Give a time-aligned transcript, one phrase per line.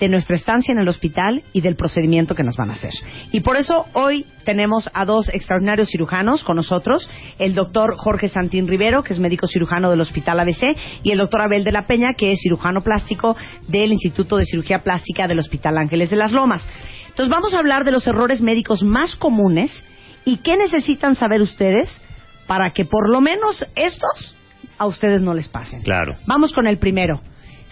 [0.00, 2.92] de nuestra estancia en el hospital y del procedimiento que nos van a hacer.
[3.32, 8.66] Y por eso hoy tenemos a dos extraordinarios cirujanos con nosotros, el doctor Jorge Santín
[8.66, 12.14] Rivero, que es médico cirujano del Hospital ABC, y el doctor Abel de la Peña,
[12.16, 13.36] que es cirujano plástico
[13.68, 16.66] del Instituto de Cirugía Plástica del Hospital Ángeles de las Lomas.
[17.08, 19.84] Entonces vamos a hablar de los errores médicos más comunes
[20.24, 22.02] y qué necesitan saber ustedes
[22.46, 24.36] para que por lo menos estos
[24.78, 25.82] a ustedes no les pasen.
[25.82, 26.16] Claro.
[26.26, 27.20] Vamos con el primero.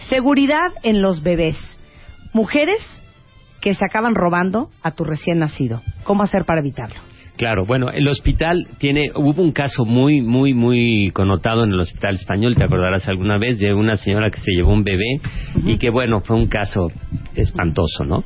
[0.09, 1.57] Seguridad en los bebés.
[2.33, 2.79] Mujeres
[3.61, 5.81] que se acaban robando a tu recién nacido.
[6.03, 7.01] ¿Cómo hacer para evitarlo?
[7.37, 12.15] Claro, bueno, el hospital tiene, hubo un caso muy, muy, muy connotado en el hospital
[12.15, 15.19] español, te acordarás alguna vez, de una señora que se llevó un bebé
[15.65, 16.91] y que, bueno, fue un caso
[17.35, 18.23] espantoso, ¿no?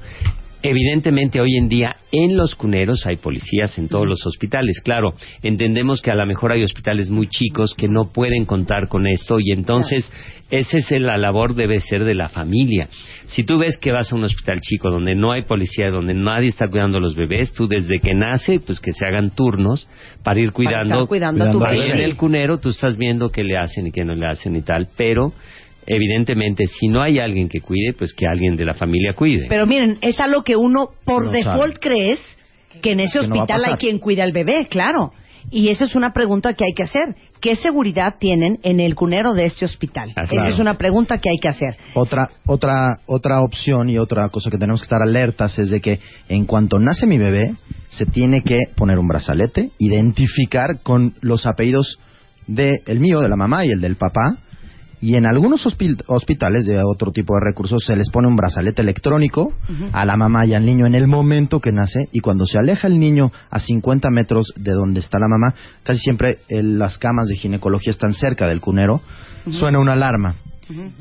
[0.64, 4.82] Evidentemente hoy en día en los cuneros hay policías en todos los hospitales.
[4.84, 5.14] Claro,
[5.44, 9.40] entendemos que a lo mejor hay hospitales muy chicos que no pueden contar con esto
[9.40, 10.12] y entonces
[10.50, 12.90] esa es la labor debe ser de la familia.
[13.28, 16.48] Si tú ves que vas a un hospital chico donde no hay policía, donde nadie
[16.48, 19.88] está cuidando a los bebés, tú desde que nace, pues que se hagan turnos
[20.24, 21.06] para ir cuidando.
[21.08, 21.92] cuidando a tu Ahí bebé.
[21.94, 24.62] en el cunero tú estás viendo qué le hacen y qué no le hacen y
[24.62, 25.34] tal, pero
[25.88, 29.48] evidentemente si no hay alguien que cuide, pues que alguien de la familia cuide.
[29.50, 31.80] Pero miren, es algo que uno por No default sabe.
[31.80, 32.20] crees
[32.82, 35.14] que en ese Que no hospital hay quien cuida al bebé, claro.
[35.50, 37.16] Y esa es una pregunta que hay que hacer.
[37.40, 40.12] ¿Qué seguridad tienen en el cunero de este hospital?
[40.16, 40.56] Así esa es.
[40.56, 41.78] es una pregunta que hay que hacer.
[41.94, 46.00] Otra, otra, otra opción y otra cosa que tenemos que estar alertas es de que
[46.28, 47.54] en cuanto nace mi bebé,
[47.90, 51.98] se tiene que poner un brazalete, identificar con los apellidos
[52.48, 54.38] de el mío, de la mamá y el del papá.
[55.00, 58.82] Y en algunos hospi- hospitales de otro tipo de recursos se les pone un brazalete
[58.82, 59.54] electrónico
[59.94, 62.10] a la mamá y al niño en el momento que nace.
[62.12, 65.54] Y cuando se aleja el niño a 50 metros de donde está la mamá,
[65.84, 69.02] casi siempre eh, las camas de ginecología están cerca del cunero,
[69.52, 70.36] suena una alarma.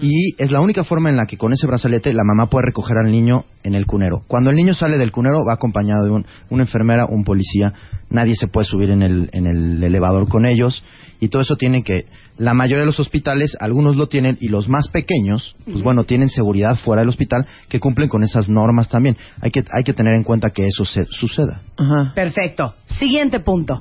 [0.00, 2.96] Y es la única forma en la que con ese brazalete la mamá puede recoger
[2.98, 4.22] al niño en el cunero.
[4.28, 7.72] Cuando el niño sale del cunero va acompañado de un- una enfermera, un policía.
[8.10, 10.84] Nadie se puede subir en el, en el elevador con ellos.
[11.18, 12.04] Y todo eso tiene que...
[12.38, 16.28] La mayoría de los hospitales, algunos lo tienen y los más pequeños, pues bueno, tienen
[16.28, 19.16] seguridad fuera del hospital que cumplen con esas normas también.
[19.40, 21.62] Hay que, hay que tener en cuenta que eso se, suceda.
[22.14, 22.74] Perfecto.
[22.86, 23.80] Siguiente punto.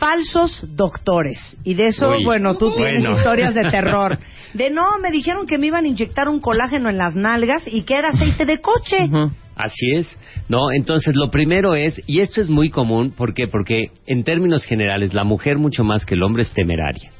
[0.00, 1.56] Falsos doctores.
[1.62, 3.18] Y de eso, Uy, bueno, tú tienes bueno.
[3.18, 4.18] historias de terror.
[4.54, 7.82] De no, me dijeron que me iban a inyectar un colágeno en las nalgas y
[7.82, 9.08] que era aceite de coche.
[9.54, 10.18] Así es.
[10.48, 13.46] No, entonces lo primero es, y esto es muy común, ¿por qué?
[13.46, 17.12] Porque en términos generales la mujer mucho más que el hombre es temeraria.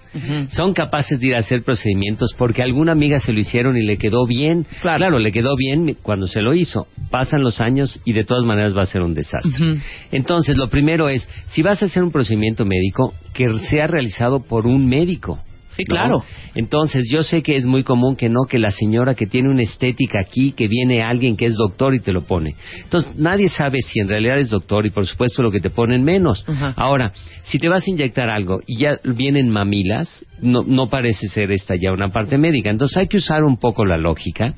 [0.51, 3.97] Son capaces de ir a hacer procedimientos porque alguna amiga se lo hicieron y le
[3.97, 4.67] quedó bien.
[4.83, 5.19] Claro.
[5.19, 6.87] le quedó bien cuando se lo hizo.
[7.11, 9.81] Pasan los años y de todas maneras va a ser un desastre.
[10.11, 14.67] Entonces, lo primero es, si vas a hacer un procedimiento médico, que sea realizado por
[14.67, 15.41] un médico.
[15.81, 15.95] Sí, ¿no?
[15.95, 16.25] claro.
[16.55, 19.63] Entonces, yo sé que es muy común que no, que la señora que tiene una
[19.63, 22.55] estética aquí, que viene alguien que es doctor y te lo pone.
[22.83, 26.05] Entonces, nadie sabe si en realidad es doctor y por supuesto lo que te ponen
[26.05, 26.45] menos.
[26.77, 27.13] Ahora,
[27.45, 31.75] si te vas a inyectar algo y ya vienen mamilas, no, no parece ser esta
[31.77, 32.71] ya una parte médica.
[32.71, 34.55] Entonces, hay que usar un poco la lógica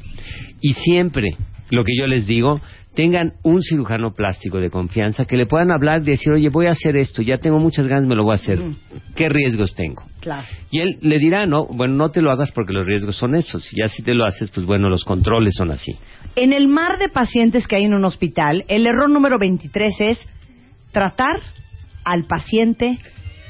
[0.60, 1.36] y siempre
[1.72, 2.60] lo que yo les digo,
[2.94, 6.72] tengan un cirujano plástico de confianza que le puedan hablar y decir, oye, voy a
[6.72, 8.60] hacer esto, ya tengo muchas ganas, me lo voy a hacer.
[9.16, 10.02] ¿Qué riesgos tengo?
[10.20, 10.46] Claro.
[10.70, 13.72] Y él le dirá, no, bueno, no te lo hagas porque los riesgos son estos.
[13.72, 15.96] Y ya si te lo haces, pues bueno, los controles son así.
[16.36, 20.28] En el mar de pacientes que hay en un hospital, el error número 23 es
[20.92, 21.36] tratar
[22.04, 22.98] al paciente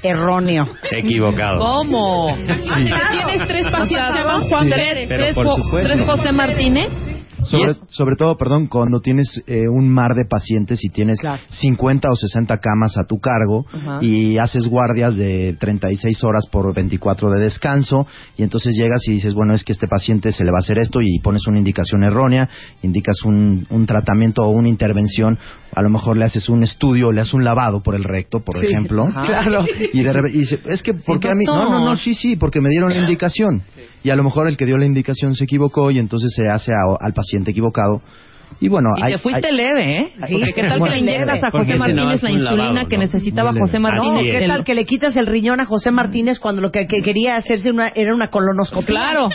[0.05, 0.65] erróneo.
[0.93, 1.59] Equivocado.
[1.59, 2.37] ¿Cómo?
[2.37, 4.15] ¿Tienes tres pacientes?
[4.15, 4.69] ¿Se van Juan?
[4.69, 4.75] Sí.
[5.09, 7.12] ¿Tres, tres José Martínez?
[7.44, 11.43] Sobre, sobre todo, perdón, cuando tienes eh, un mar de pacientes y tienes Claro.
[11.49, 13.67] 50 o 60 camas a tu cargo
[14.00, 18.06] y haces guardias de 36 horas por 24 de descanso
[18.39, 20.79] y entonces llegas y dices, bueno, es que este paciente se le va a hacer
[20.79, 22.49] esto y pones una indicación errónea,
[22.83, 25.39] indicas un, un tratamiento o una intervención,
[25.75, 28.56] a lo mejor le haces un estudio, le haces un lavado por el recto, por
[28.65, 29.09] ejemplo.
[29.27, 29.65] Claro.
[29.93, 31.44] Y de repente y dice, es que, porque a mí?
[31.47, 33.62] No, no, no, sí, sí, porque me dieron la indicación.
[34.05, 36.73] Y a lo mejor el que dio la indicación se equivocó y entonces se hace
[36.73, 38.02] a- al paciente equivocado.
[38.61, 40.08] Y bueno, Y hay, te fuiste hay- leve, ¿eh?
[40.29, 40.37] Sí.
[40.55, 43.02] Qué tal que le inyectas a José Martínez la insulina lavado, que ¿no?
[43.02, 43.96] necesitaba José leve.
[43.96, 44.38] No, Martínez?
[44.40, 47.37] ¿qué tal que le quitas el riñón a José Martínez cuando lo que, que quería
[47.37, 48.87] hacerse una, era una colonoscopia?
[48.87, 49.31] Claro.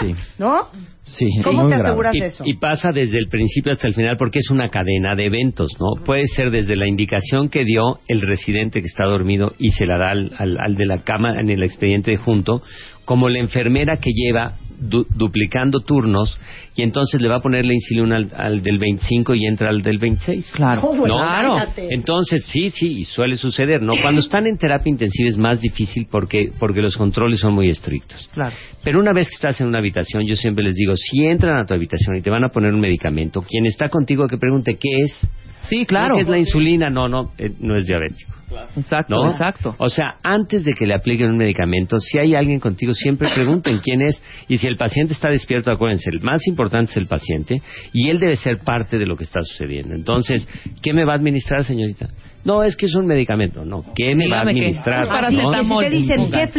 [0.00, 0.68] Sí, ¿No?
[1.02, 1.82] sí, ¿Cómo te grave.
[1.84, 2.44] aseguras Y, eso?
[2.46, 6.02] y pasa desde el principio hasta el final porque es una cadena de eventos, ¿no?
[6.02, 9.98] Puede ser desde la indicación que dio el residente que está dormido y se la
[9.98, 12.62] da al, al- al de la cama en el expediente de junto,
[13.04, 14.54] como la enfermera que lleva
[14.88, 16.38] du- duplicando turnos
[16.74, 19.82] y entonces le va a poner la insulina al, al del 25 y entra al
[19.82, 20.52] del 26.
[20.54, 20.82] Claro.
[20.82, 21.56] No, bueno, Claro.
[21.90, 23.92] Entonces, sí, sí, y suele suceder, ¿no?
[24.02, 28.28] Cuando están en terapia intensiva es más difícil porque, porque los controles son muy estrictos.
[28.32, 28.54] Claro.
[28.84, 31.66] Pero una vez que estás en una habitación, yo siempre les digo, si entran a
[31.66, 34.88] tu habitación y te van a poner un medicamento, quien está contigo que pregunte qué
[35.04, 35.28] es.
[35.68, 36.10] Sí, claro.
[36.10, 36.90] No, ¿Qué es la insulina?
[36.90, 38.32] No, no, eh, no es diabético.
[38.76, 39.30] Exacto, ¿no?
[39.30, 39.74] exacto.
[39.78, 43.78] O sea, antes de que le apliquen un medicamento, si hay alguien contigo, siempre pregunten
[43.78, 44.20] quién es.
[44.48, 47.62] Y si el paciente está despierto, acuérdense, el más importante es el paciente
[47.92, 49.94] y él debe ser parte de lo que está sucediendo.
[49.94, 50.46] Entonces,
[50.82, 52.08] ¿qué me va a administrar, señorita?
[52.44, 53.64] No, es que es un medicamento.
[53.64, 55.08] No, ¿qué me va a administrar?
[55.08, 55.84] Para que paracetamol.
[55.84, 56.50] si te dicen Ponga.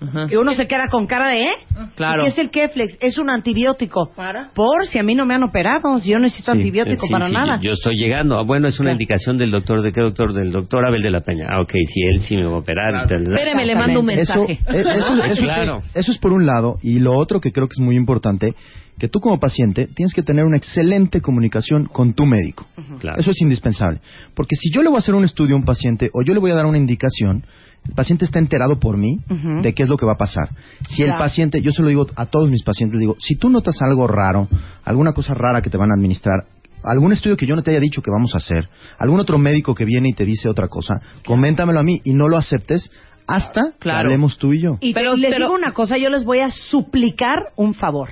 [0.00, 0.26] Ajá.
[0.30, 1.54] y uno se queda con cara de ¿eh?
[1.94, 2.22] Claro.
[2.22, 2.98] ¿Y ¿Qué es el Keflex?
[3.00, 4.10] Es un antibiótico.
[4.54, 7.28] Por si a mí no me han operado, si yo necesito Sí, antibiótico Sí, para
[7.28, 7.58] sí, nada.
[7.62, 8.38] Yo estoy llegando.
[8.38, 8.92] Ah, bueno, es una Claro.
[8.94, 9.82] indicación del doctor.
[9.82, 10.32] ¿De qué doctor?
[10.32, 11.46] Del doctor Abel de la Peña.
[11.48, 13.04] Ah, ok, si él sí me va a operar.
[13.04, 13.22] y tal.
[13.22, 14.52] Espéreme, le mando un Eso, mensaje.
[14.52, 14.90] eh, eso,
[15.24, 15.82] eso, Claro.
[15.82, 16.78] sí, eso es por un lado.
[16.82, 18.54] Y lo otro que creo que es muy importante,
[18.98, 22.66] que tú como paciente tienes que tener una excelente comunicación con tu médico.
[23.00, 23.20] Claro.
[23.20, 24.00] Eso es indispensable.
[24.34, 26.40] Porque si yo le voy a hacer un estudio a un paciente o yo le
[26.40, 27.44] voy a dar una indicación,
[27.88, 29.18] el paciente está enterado por mí
[29.62, 30.50] de qué es lo que va a pasar.
[30.88, 33.80] Si el paciente, yo se lo digo a todos mis pacientes, digo, si tú notas
[33.82, 34.48] algo raro,
[34.84, 36.44] alguna cosa rara que te van a administrar,
[36.82, 38.68] algún estudio que yo no te haya dicho que vamos a hacer,
[38.98, 42.28] algún otro médico que viene y te dice otra cosa, coméntamelo a mí y no
[42.28, 42.90] lo aceptes
[43.26, 44.00] hasta que Claro.
[44.02, 44.78] hablemos tú y yo.
[44.80, 48.10] Y Pero- les pero- digo una cosa, yo les voy a suplicar un favor.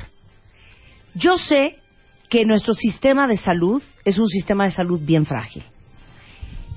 [1.15, 1.77] Yo sé
[2.29, 5.63] que nuestro sistema de salud es un sistema de salud bien frágil.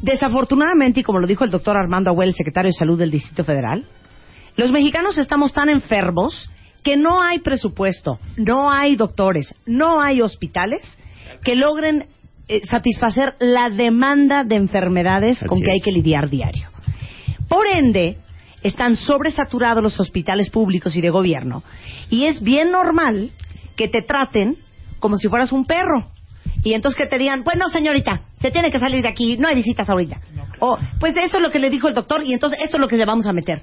[0.02, 3.44] Desafortunadamente, y como lo dijo el doctor Armando Abuel, el secretario de Salud del Distrito
[3.44, 3.86] Federal,
[4.56, 6.50] los mexicanos estamos tan enfermos
[6.84, 10.82] que no hay presupuesto, no hay doctores, no hay hospitales
[11.44, 12.08] que logren
[12.48, 16.70] eh, satisfacer la demanda de enfermedades Así con que hay que lidiar diario.
[17.50, 18.18] Por ende,
[18.64, 21.64] están sobresaturados los hospitales públicos y de gobierno.
[22.10, 23.32] Y es bien normal
[23.76, 24.58] que te traten
[25.00, 26.12] como si fueras un perro.
[26.68, 29.56] Y entonces que te digan, bueno, señorita, se tiene que salir de aquí, no hay
[29.56, 30.20] visitas ahorita.
[30.60, 32.90] O, pues eso es lo que le dijo el doctor y entonces esto es lo
[32.90, 33.62] que le vamos a meter.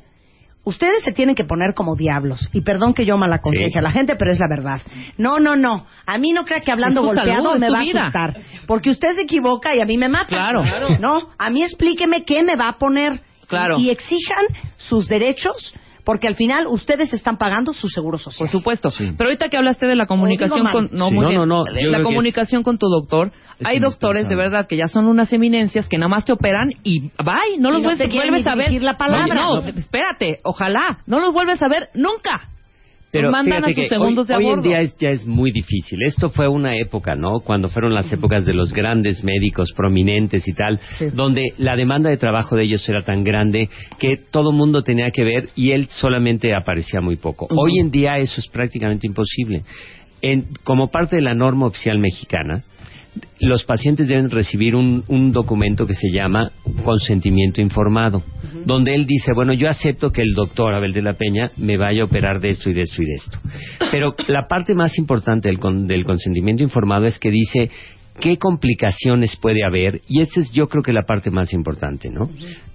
[0.65, 2.49] Ustedes se tienen que poner como diablos.
[2.55, 3.79] Y perdón que yo mal aconseje Sí.
[3.79, 4.81] a la gente, pero es la verdad.
[5.19, 5.85] No, no, no.
[6.07, 8.41] A mí no crea que hablando golpeado salud, me va a asustar.
[8.67, 10.29] Porque usted se equivoca y a mí me mata.
[10.29, 10.63] Claro.
[10.63, 10.89] Claro.
[10.99, 13.21] No, a mí explíqueme qué me va a poner.
[13.47, 13.79] Claro.
[13.79, 14.47] Y exijan
[14.79, 18.47] sus derechos, porque al final ustedes están pagando su seguro social.
[18.47, 18.91] Por supuesto.
[18.91, 19.13] Sí.
[19.17, 21.15] Pero ahorita que hablaste de la comunicación digo con no, Sí.
[21.15, 21.41] muy No, bien.
[21.41, 23.33] no, no, De yo la comunicación con tu doctor.
[23.59, 26.73] Es Hay doctores de verdad que ya son unas eminencias que nada más te operan
[26.83, 27.99] y bye, no Y los no vuelves,
[28.45, 28.83] te a ver.
[28.83, 29.35] la palabra.
[29.35, 29.67] No, No.
[29.69, 32.49] espérate, ojalá, no los vuelves a ver nunca.
[33.15, 36.03] Pero mandan a sus segundos hoy, de hoy en día es, ya es muy difícil.
[36.03, 37.41] Esto fue una época, ¿no?
[37.41, 41.07] Cuando fueron las épocas de los grandes médicos prominentes y tal, Sí.
[41.15, 43.69] donde la demanda de trabajo de ellos era tan grande
[43.99, 47.47] que todo mundo tenía que ver y él solamente aparecía muy poco.
[47.51, 49.63] Hoy en día eso es prácticamente imposible.
[50.21, 52.65] En- como parte de la norma oficial mexicana,
[53.41, 56.51] los pacientes deben recibir un, un documento que se llama
[56.85, 58.23] consentimiento informado,
[58.65, 62.03] donde él dice, bueno, yo acepto que el doctor Abel de la Peña me vaya
[62.03, 63.39] a operar de esto y de esto y de esto.
[63.91, 67.71] Pero la parte más importante del, con- del consentimiento informado es que dice
[68.21, 72.31] qué complicaciones puede haber, y esta es yo creo que la parte más importante, ¿no?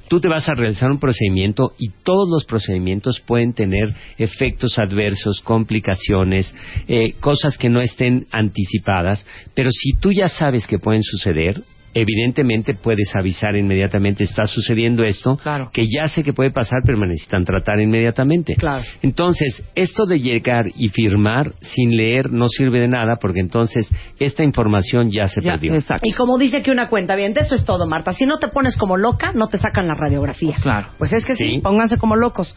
[0.10, 5.40] Tú te vas a realizar un procedimiento y todos los procedimientos pueden tener efectos adversos,
[5.40, 6.54] complicaciones,
[6.88, 12.74] eh, cosas que no estén anticipadas, pero si tú ya sabes que pueden suceder, evidentemente
[12.76, 15.70] puedes avisar inmediatamente, está sucediendo esto, Claro.
[15.74, 18.56] que ya sé que puede pasar, pero me necesitan tratar inmediatamente.
[18.56, 18.84] Claro.
[19.02, 23.88] Entonces, esto de llegar y firmar sin leer no sirve de nada, porque entonces
[24.20, 25.74] esta información ya se Ya, perdió.
[25.76, 26.08] exacto.
[26.08, 28.14] Y como dice que una cuenta bien, eso es todo, Marta.
[28.14, 30.56] Si no te pones como loca, no te sacan la radiografía.
[30.62, 30.88] Claro.
[30.98, 31.60] Pues es que sí, Sí.
[31.64, 32.56] pónganse como locos.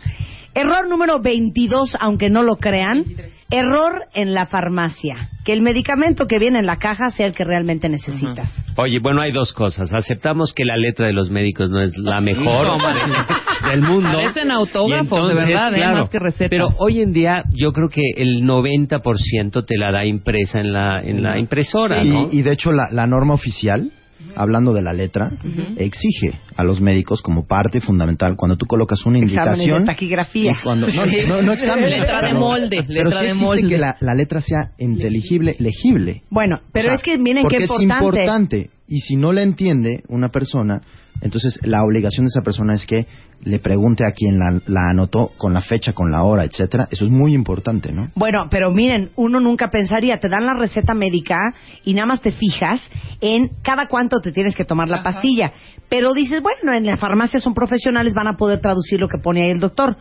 [0.55, 3.05] Error número 22, aunque no lo crean.
[3.51, 5.29] Error en la farmacia.
[5.45, 8.51] Que el medicamento que viene en la caja sea el que realmente necesitas.
[8.77, 9.93] Oye, bueno, hay dos cosas.
[9.93, 12.79] Aceptamos que la letra de los médicos no es la mejor No,
[13.69, 14.11] del mundo.
[14.11, 15.77] Parecen autógrafos, de verdad, ¿eh?
[15.77, 16.49] claro, Más que recetas.
[16.49, 21.03] Pero hoy en día yo creo que el 90% te la da impresa en la,
[21.03, 22.31] en la impresora, ¿no?
[22.33, 23.91] Y, y de hecho la, la norma oficial,
[24.37, 25.31] hablando de la letra,
[25.77, 30.53] exige a los médicos como parte fundamental cuando tú colocas una Exámenes de taquigrafía.
[30.63, 33.69] cuando, no, no, no exámenes, Letra de pero- molde, pero letra sí de molde.
[33.69, 36.23] que la, la letra sea inteligible, legible.
[36.31, 37.95] Bueno, pero O sea, es que miren qué es importante.
[38.05, 38.71] importante.
[38.89, 40.83] Y si no la entiende una persona,
[41.23, 43.07] entonces la obligación de esa persona es que
[43.45, 46.89] le pregunte a quien la, la anotó con la fecha, con la hora, etcétera.
[46.91, 48.09] Eso es muy importante, ¿no?
[48.15, 51.37] Bueno, pero miren, uno nunca pensaría, te dan la receta médica
[51.85, 52.81] y nada más te fijas
[53.21, 55.53] en cada cuánto te tienes que tomar la pastilla.
[55.89, 59.43] Pero dices, bueno, en la farmacia son profesionales, van a poder traducir lo que pone
[59.43, 59.97] ahí el doctor.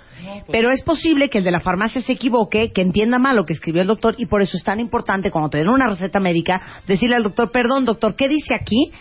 [0.52, 3.54] Pero es posible que el de la farmacia se equivoque, que entienda mal lo que
[3.54, 6.62] escribió el doctor y por eso es tan importante cuando te den una receta médica
[6.88, 8.92] decirle al doctor, perdón doctor, ¿qué dice aquí?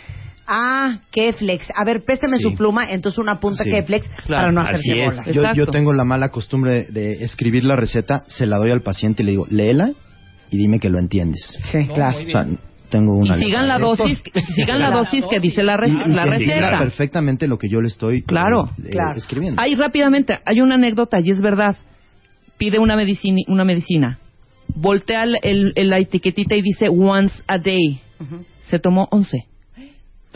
[0.52, 1.70] Ah, Keflex.
[1.76, 2.42] A ver, présteme Sí.
[2.42, 3.70] su pluma, entonces una punta Sí.
[3.70, 5.06] Keflex Claro, para no hacerse es.
[5.06, 5.26] bolas.
[5.32, 9.22] Yo, yo tengo la mala costumbre de escribir la receta, se la doy al paciente
[9.22, 9.92] y le digo, léela
[10.50, 11.56] y dime que lo entiendes.
[11.70, 12.18] Sí, claro.
[12.18, 12.46] O sea,
[12.90, 13.86] tengo una Y sigan la letra.
[14.04, 14.22] dosis,
[14.56, 16.78] sigan la dosis que dice la, re- Y- y la que receta.
[16.80, 18.64] perfectamente lo que yo le estoy Claro.
[18.84, 19.16] eh, Claro.
[19.16, 19.62] escribiendo.
[19.62, 21.76] Hay rápidamente, hay una anécdota y es verdad.
[22.58, 24.18] Pide una medicina, una medicina.
[24.74, 28.00] Voltea el- la etiquetita y dice once a day.
[28.62, 29.44] Se tomó 11.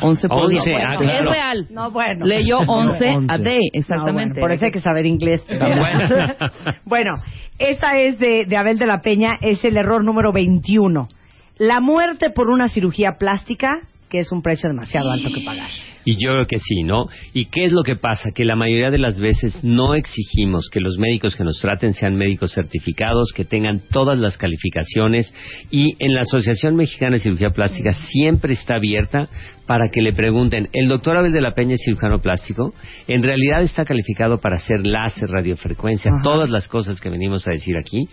[0.00, 0.60] 11 por día.
[0.60, 1.20] 11, ah, claro.
[1.20, 1.66] Es real.
[1.70, 2.26] No, bueno.
[2.26, 3.38] Leyó 11 a 11.
[3.42, 4.12] day, No, exactamente.
[4.12, 5.44] bueno, por eso hay que saber inglés.
[5.48, 6.36] bueno.
[6.84, 7.10] bueno,
[7.58, 11.08] esta es de, de Abel de la Peña, es el error número 21.
[11.58, 15.70] La muerte por una cirugía plástica, que es un precio demasiado alto que pagar.
[16.04, 17.06] Y yo creo que sí, ¿no?
[17.32, 18.30] ¿Y qué es lo que pasa?
[18.32, 22.16] Que la mayoría de las veces no exigimos que los médicos que nos traten sean
[22.16, 25.32] médicos certificados, que tengan todas las calificaciones
[25.70, 29.28] y en la Asociación Mexicana de Cirugía Plástica siempre está abierta
[29.66, 32.74] para que le pregunten, ¿el doctor Abel de la Peña es cirujano plástico?
[33.08, 36.22] En realidad está calificado para hacer láser, radiofrecuencia, Ajá.
[36.22, 38.08] todas las cosas que venimos a decir aquí.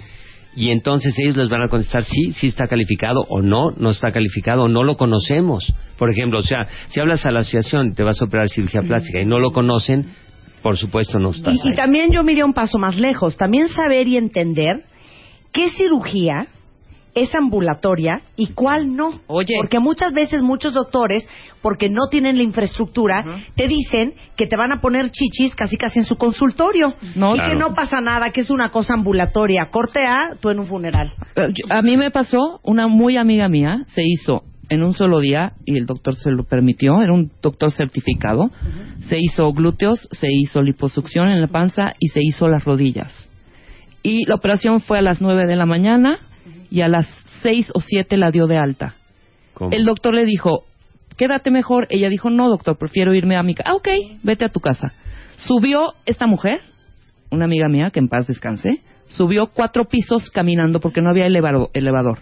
[0.55, 4.11] Y entonces ellos les van a contestar sí, sí está calificado o no, no está
[4.11, 5.73] calificado o no lo conocemos.
[5.97, 9.21] Por ejemplo, o sea, si hablas a la asociación, te vas a operar cirugía plástica
[9.21, 10.07] y no lo conocen,
[10.61, 14.07] por supuesto no estás Y, y también yo miré un paso más lejos, también saber
[14.07, 14.83] y entender
[15.53, 16.47] qué cirugía
[17.13, 19.11] es ambulatoria y cuál no.
[19.27, 19.55] Oye.
[19.59, 21.27] Porque muchas veces muchos doctores,
[21.61, 23.23] porque no tienen la infraestructura,
[23.55, 26.93] te dicen que te van a poner chichis casi casi en su consultorio.
[27.15, 27.49] No, y Claro.
[27.53, 29.67] que no pasa nada, que es una cosa ambulatoria.
[29.71, 31.11] Corte A, tú en un funeral.
[31.35, 35.51] Eh, A mí me pasó, una muy amiga mía se hizo en un solo día
[35.65, 38.51] y el doctor se lo permitió, era un doctor certificado.
[39.09, 43.27] Se hizo glúteos, se hizo liposucción en la panza y se hizo las rodillas.
[44.01, 46.19] Y la operación fue a las 9 de la mañana
[46.69, 47.07] y a las
[47.41, 48.95] 6 o 7 la dio de alta.
[49.53, 49.71] ¿Cómo?
[49.71, 50.63] El doctor le dijo,
[51.17, 51.87] quédate mejor.
[51.89, 53.69] Ella dijo, no, doctor, prefiero irme a mi casa.
[53.71, 53.87] Ah, ok,
[54.23, 54.93] vete a tu casa.
[55.37, 56.61] Subió esta mujer,
[57.29, 58.69] una amiga mía, que en paz descanse,
[59.09, 62.19] subió cuatro pisos caminando porque no había elevado- elevador.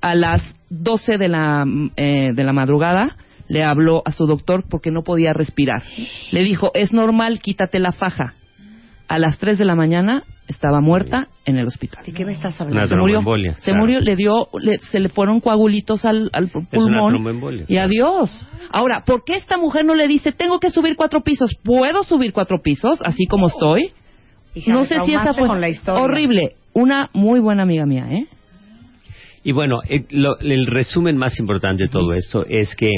[0.00, 1.64] A las 12 de la,
[1.96, 3.16] eh, de la madrugada
[3.48, 5.82] le habló a su doctor porque no podía respirar.
[6.32, 8.34] Le dijo, es normal, quítate la faja.
[9.08, 12.04] A las 3 de la mañana estaba muerta en el hospital.
[12.04, 12.88] ¿De qué me estás Una hablando?
[12.88, 13.78] Se murió, se claro.
[13.80, 17.88] murió, le dio, le- se le fueron coagulitos al, al una pulmón tromboembolia, y claro.
[17.88, 18.46] adiós.
[18.70, 21.50] Ahora, ¿por qué esta mujer no le dice, tengo que subir cuatro pisos?
[21.62, 23.92] ¿Puedo subir cuatro pisos así como estoy?
[24.54, 26.02] Hija, no sé si esa traumaste fue con la historia.
[26.02, 26.56] horrible.
[26.74, 28.26] Una muy buena amiga mía, ¿eh?
[29.44, 32.90] Y bueno, eh, lo- el resumen más importante de todo esto es que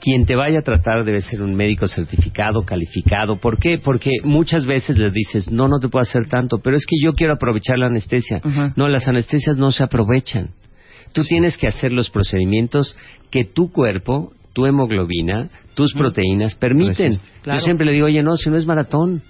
[0.00, 3.36] quien te vaya a tratar debe ser un médico certificado, calificado.
[3.36, 3.78] ¿Por qué?
[3.82, 7.14] Porque muchas veces le dices, no, no te puedo hacer tanto, pero es que yo
[7.14, 8.40] quiero aprovechar la anestesia.
[8.76, 10.50] No, las anestesias no se aprovechan.
[11.12, 12.96] Tú tienes que hacer los procedimientos
[13.30, 17.18] que tu cuerpo, tu hemoglobina, tus proteínas permiten.
[17.42, 17.60] Claro.
[17.60, 19.22] Yo siempre le digo, oye, no, si no es maratón.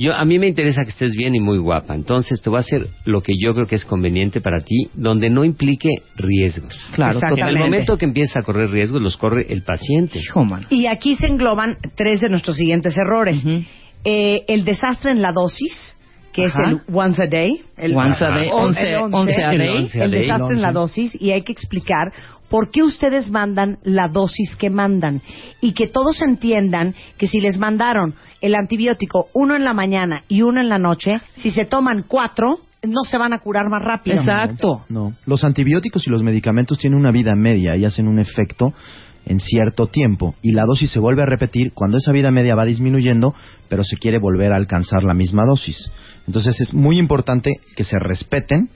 [0.00, 1.94] Yo, a mí me interesa que estés bien y muy guapa.
[1.94, 5.28] Entonces te voy a hacer lo que yo creo que es conveniente para ti, donde
[5.28, 6.74] no implique riesgos.
[6.92, 10.18] Claro, En el momento que empieza a correr riesgos, los corre el paciente.
[10.18, 10.46] Hijo.
[10.70, 13.44] Y aquí se engloban tres de nuestros siguientes errores.
[14.04, 15.98] Eh, el desastre en la dosis,
[16.32, 16.62] que Ajá.
[16.62, 17.50] es el once a day.
[17.76, 19.76] El Once a day, once- el once a el day.
[19.82, 22.12] once El desastre en la dosis y hay que explicar
[22.50, 25.22] por qué ustedes mandan la dosis que mandan
[25.60, 30.42] y que todos entiendan que si les mandaron el antibiótico uno en la mañana y
[30.42, 34.18] uno en la noche, si se toman cuatro, no se van a curar más rápido.
[34.18, 34.82] Exacto.
[34.88, 38.74] No, los antibióticos y los medicamentos tienen una vida media y hacen un efecto
[39.26, 42.64] en cierto tiempo y la dosis se vuelve a repetir cuando esa vida media va
[42.64, 43.34] disminuyendo,
[43.68, 45.90] pero se quiere volver a alcanzar la misma dosis.
[46.26, 48.70] Entonces es muy importante que se respeten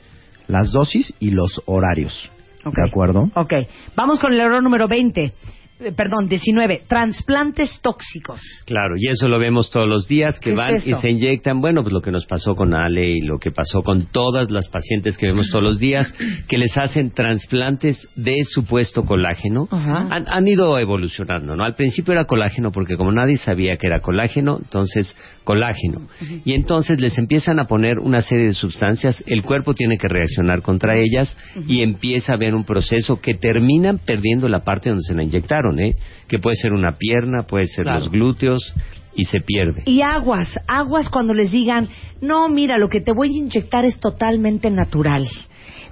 [0.46, 2.30] las dosis y los horarios.
[2.64, 2.76] Ok.
[2.76, 3.30] ¿De acuerdo?
[3.34, 3.52] Ok,
[3.96, 5.32] vamos con el error número 20.
[5.80, 6.82] Eh, perdón, 19.
[6.86, 8.40] Transplantes tóxicos.
[8.64, 11.60] Claro, y eso lo vemos todos los días, que ¿Qué es van y se inyectan,
[11.60, 14.68] bueno, pues lo que nos pasó con Ale y lo que pasó con todas las
[14.68, 16.12] pacientes que vemos todos los días,
[16.48, 19.68] que les hacen trasplantes de supuesto colágeno.
[19.70, 21.64] Han ido evolucionando, ¿no?
[21.64, 26.08] Al principio era colágeno porque como nadie sabía que era colágeno, entonces colágeno.
[26.44, 30.62] Y entonces les empiezan a poner una serie de sustancias, el cuerpo tiene que reaccionar
[30.62, 35.14] contra ellas y empieza a haber un proceso que terminan perdiendo la parte donde se
[35.14, 35.96] la inyectaron, ¿eh?
[36.28, 38.00] Que puede ser una pierna, puede ser Claro.
[38.00, 38.74] los glúteos
[39.14, 39.82] y se pierde.
[39.86, 41.88] Y aguas, aguas cuando les digan,
[42.20, 45.28] no, mira, lo que te voy a inyectar es totalmente natural.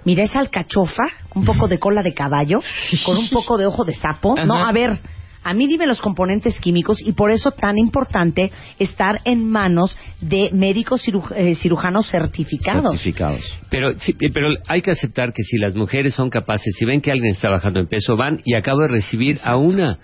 [0.05, 2.59] Mira, es alcachofa, un poco de cola de caballo,
[3.07, 4.35] con un poco de ojo de sapo.
[4.37, 4.45] Ajá.
[4.47, 4.99] No, a ver,
[5.45, 10.51] a mí dime los componentes químicos y por eso tan importante estar en manos de
[10.53, 12.93] médicos ciru- eh, cirujanos certificados.
[12.93, 13.41] Certificados.
[13.71, 17.11] Pero, sí, pero hay que aceptar que si las mujeres son capaces, si ven que
[17.11, 19.99] alguien está bajando en peso, van y acabo de recibir a una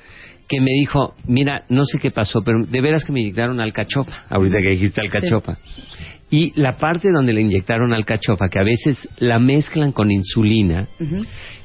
[0.48, 4.24] que me dijo, mira, no sé qué pasó, pero de veras que me inyectaron alcachofa,
[4.30, 5.58] ahorita que dijiste alcachofa.
[6.30, 10.86] Y la parte donde le inyectaron alcachofa, que a veces la mezclan con insulina,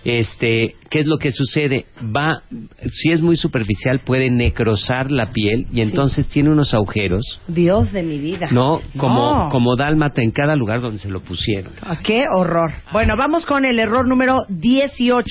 [0.06, 1.86] este, ¿qué es lo que sucede?
[2.16, 2.44] Va,
[2.90, 8.04] si es muy superficial, puede necrosar la piel y entonces tiene unos agujeros, Dios de
[8.04, 8.48] mi vida.
[8.52, 8.82] ¿no?
[8.98, 9.50] Como, No.
[9.50, 11.74] como dálmata en cada lugar donde se lo pusieron.
[11.82, 12.72] Ah, ¡Qué horror!
[12.94, 15.26] Bueno, vamos con el error número 18.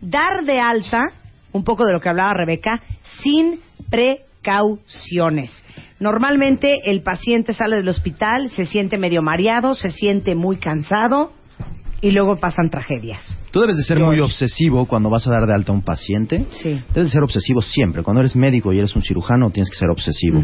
[0.00, 1.02] Dar de alta,
[1.52, 2.80] un poco de lo que hablaba Rebeca,
[3.22, 3.58] sin
[3.90, 5.50] precauciones.
[6.02, 11.30] Normalmente el paciente sale del hospital, se siente medio mareado, se siente muy cansado
[12.00, 13.20] y luego pasan tragedias.
[13.52, 14.16] Tú debes de ser George.
[14.16, 16.44] muy obsesivo cuando vas a dar de alta a un paciente.
[16.50, 16.70] Sí.
[16.92, 18.02] Debes de ser obsesivo siempre.
[18.02, 20.42] Cuando eres médico y eres un cirujano, tienes que ser obsesivo.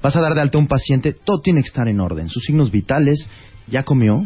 [0.00, 2.28] Vas a dar de alta a un paciente, todo tiene que estar en orden.
[2.28, 3.28] Sus signos vitales,
[3.66, 4.24] ya comió,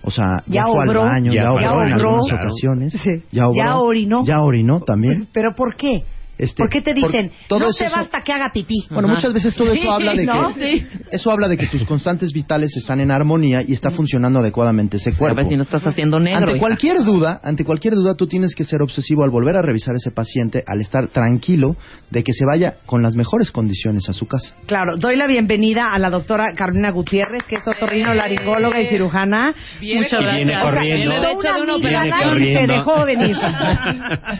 [0.00, 2.48] o sea, ya, Ya fue obró, al baño, ya ya, obró en algunas claro.
[2.48, 2.92] ocasiones.
[2.94, 3.10] Sí.
[3.30, 4.24] Ya, obró, Ya orinó.
[4.24, 5.28] Ya orinó también.
[5.34, 6.04] ¿Pero por qué?
[6.38, 8.86] Este, ¿Por qué te dicen, todo no eso- te basta que haga pipí?
[8.90, 10.54] Bueno, muchas veces todo eso Sí, habla de ¿no?
[10.54, 10.86] que Sí.
[11.10, 15.10] eso habla de que tus constantes vitales están en armonía y está funcionando adecuadamente ese
[15.10, 15.36] A cuerpo.
[15.36, 16.38] ver si no estás haciendo negro.
[16.38, 16.60] Ante hija.
[16.60, 20.12] cualquier duda, ante cualquier duda, tú tienes que ser obsesivo al volver a revisar ese
[20.12, 21.74] paciente, al estar tranquilo
[22.10, 24.54] de que se vaya con las mejores condiciones a su casa.
[24.66, 29.52] Claro, doy la bienvenida a la doctora Carolina Gutiérrez, que es otorrino laringóloga y cirujana.
[29.80, 31.10] Viene Muchas con- viene o sea, corriendo.
[31.10, 32.74] viene de hecho de una Viene y se corriendo.
[32.74, 33.36] dejó venir.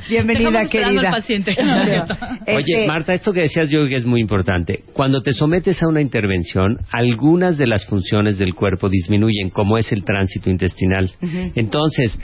[0.09, 1.09] bienvenida, querida.
[1.09, 1.57] al paciente.
[2.49, 4.85] Oye, Este, Marta, esto que decías yo que es muy importante.
[4.93, 9.91] Cuando te sometes a una intervención, algunas de las funciones del cuerpo disminuyen, como es
[9.93, 11.11] el tránsito intestinal.
[11.55, 12.19] Entonces,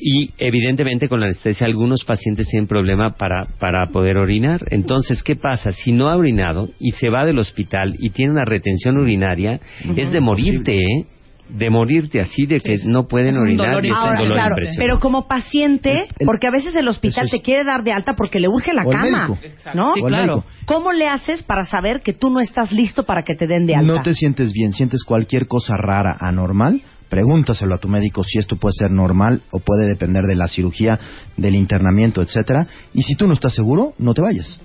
[0.00, 4.62] y evidentemente con la anestesia algunos pacientes tienen problema para, para poder orinar.
[4.70, 5.72] Entonces, ¿qué pasa?
[5.72, 9.60] Si no ha orinado y se va del hospital y tiene una retención urinaria,
[9.96, 11.06] es de morirte, ¿eh?
[11.52, 14.18] De morirte así, de que no pueden Es un orinar dolor y es un Ahora,
[14.18, 17.92] dolor claro, pero como paciente, porque a veces el hospital es- te quiere dar de
[17.92, 19.38] alta porque le urge la O cama, médico.
[19.74, 19.94] ¿no?
[19.94, 20.44] Sí, claro.
[20.66, 23.74] ¿Cómo le haces para saber que tú no estás listo para que te den de
[23.74, 23.92] alta?
[23.94, 28.56] No te sientes bien, sientes cualquier cosa rara, anormal, pregúntaselo a tu médico si esto
[28.56, 30.98] puede ser normal o puede depender de la cirugía,
[31.36, 32.66] del internamiento, etcétera.
[32.94, 34.60] Y si tú no estás seguro, no te vayas.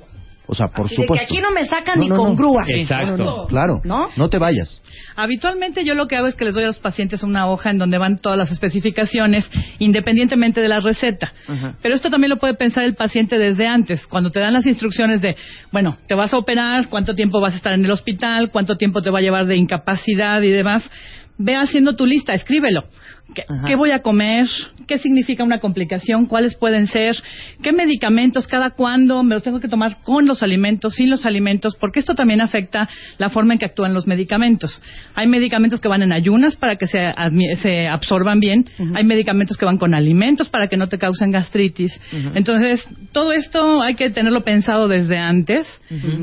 [0.47, 1.25] O sea, por Así de que supuesto.
[1.25, 2.35] aquí no me sacan No, ni no, con no.
[2.35, 2.61] grúa.
[2.67, 3.47] Exacto.
[3.47, 4.07] Claro, ¿No?
[4.15, 4.81] no te vayas.
[5.15, 7.77] Habitualmente yo lo que hago es que les doy a los pacientes una hoja en
[7.77, 11.33] donde van todas las especificaciones, independientemente de la receta.
[11.47, 11.75] Ajá.
[11.81, 15.21] Pero esto también lo puede pensar el paciente desde antes, cuando te dan las instrucciones
[15.21, 15.35] de,
[15.71, 19.01] bueno, te vas a operar, cuánto tiempo vas a estar en el hospital, cuánto tiempo
[19.01, 20.89] te va a llevar de incapacidad y demás.
[21.37, 22.83] Ve haciendo tu lista, escríbelo.
[23.33, 24.47] ¿Qué, voy a comer?
[24.87, 26.25] ¿Qué significa una complicación?
[26.25, 27.15] ¿Cuáles pueden ser?
[27.61, 28.47] ¿Qué medicamentos?
[28.47, 29.23] ¿Cada cuándo?
[29.23, 31.75] ¿Me los tengo que tomar con los alimentos, sin los alimentos?
[31.75, 34.81] Porque esto también afecta la forma en que actúan los medicamentos.
[35.15, 36.99] Hay medicamentos que van en ayunas para que se,
[37.61, 38.65] se absorban bien.
[38.95, 41.99] Hay medicamentos que van con alimentos para que no te causen gastritis.
[42.35, 45.67] Entonces, todo esto hay que tenerlo pensado desde antes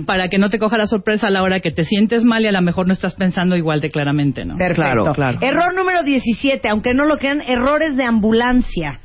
[0.07, 2.49] para que no te coja la sorpresa a la hora que te sientes mal y
[2.49, 4.57] a lo mejor no estás pensando igual de claramente, ¿no?
[4.57, 4.83] Perfecto.
[4.83, 5.39] Claro, claro.
[5.41, 9.01] Error número 17, aunque no lo crean, errores de ambulancia.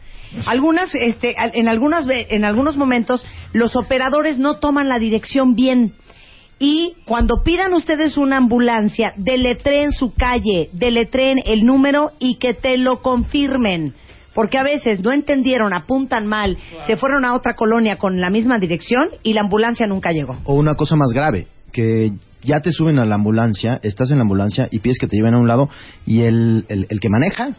[0.45, 5.93] Algunas, este, en algunas, en algunos momentos, los operadores no toman la dirección bien.
[6.59, 12.77] Y cuando pidan ustedes una ambulancia, deletreen su calle, deletreen el número y que te
[12.77, 13.93] lo confirmen.
[14.33, 18.59] Porque a veces no entendieron, apuntan mal, se fueron a otra colonia con la misma
[18.59, 20.37] dirección y la ambulancia nunca llegó.
[20.43, 24.23] O una cosa más grave, que ya te suben a la ambulancia, estás en la
[24.23, 25.69] ambulancia y pides que te lleven a un lado
[26.05, 27.55] y el, el, el que maneja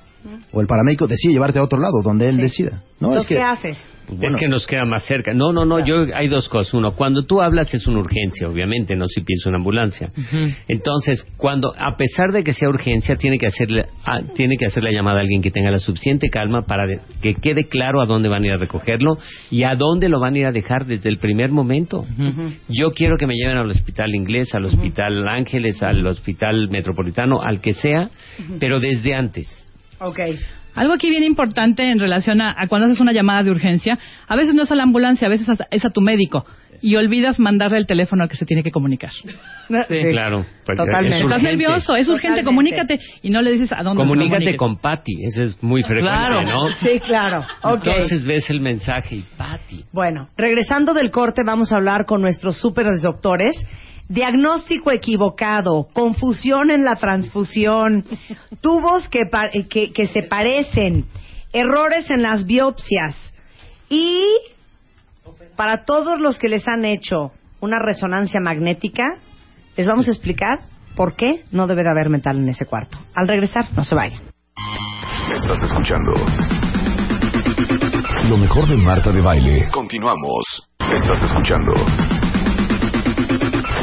[0.52, 2.42] o el paramédico decide llevarte a otro lado, donde él Sí.
[2.42, 2.82] decida.
[3.00, 3.78] No, Entonces, es que ¿qué haces?
[4.08, 5.32] pues, bueno, Es que nos queda más cerca.
[5.32, 6.74] No, no, no, yo hay dos cosas.
[6.74, 10.10] Uno, cuando tú hablas es una urgencia, obviamente, no si pienso una ambulancia.
[10.66, 14.82] Entonces, cuando a pesar de que sea urgencia, tiene que hacerle a- tiene que hacer
[14.82, 18.06] la llamada a alguien que tenga la suficiente calma para de- que quede claro a
[18.06, 19.18] dónde van a ir a recogerlo
[19.50, 22.04] y a dónde lo van a ir a dejar desde el primer momento.
[22.68, 27.60] Yo quiero que me lleven al hospital inglés, al hospital Ángeles, al hospital metropolitano, al
[27.60, 28.10] que sea,
[28.58, 29.66] pero desde antes.
[30.00, 30.20] Ok.
[30.74, 34.36] Algo aquí bien importante en relación a, a cuando haces una llamada de urgencia, a
[34.36, 36.46] veces no es a la ambulancia, a veces es a tu médico
[36.80, 39.10] y olvidas mandarle el teléfono al que se tiene que comunicar.
[39.10, 39.24] Sí.
[40.12, 41.16] Claro, porque Totalmente.
[41.16, 41.50] es Estás urgente.
[41.50, 42.44] nervioso, es urgente, Totalmente.
[42.44, 46.42] comunícate y no le dices a dónde Comunícate con Patty, eso es muy frecuente, Claro.
[46.42, 46.70] ¿no?
[46.76, 47.40] Sí, claro.
[47.62, 47.84] Ok.
[47.84, 49.84] Entonces ves el mensaje y Patty.
[49.92, 53.56] Bueno, regresando del corte vamos a hablar con nuestros super doctores.
[54.08, 58.04] Diagnóstico equivocado, confusión en la transfusión,
[58.60, 61.04] tubos que, eh, que, que se parecen,
[61.52, 63.16] errores en las biopsias
[63.88, 64.22] y
[65.56, 69.04] para todos los que les han hecho una resonancia magnética,
[69.76, 70.60] les vamos a explicar
[70.96, 72.98] por qué no debe de haber metal en ese cuarto.
[73.14, 74.22] Al regresar, no se vayan.
[75.34, 76.12] Estás escuchando
[78.28, 79.70] lo mejor de Marta de Baile.
[79.72, 80.68] Continuamos.
[80.78, 81.72] Estás escuchando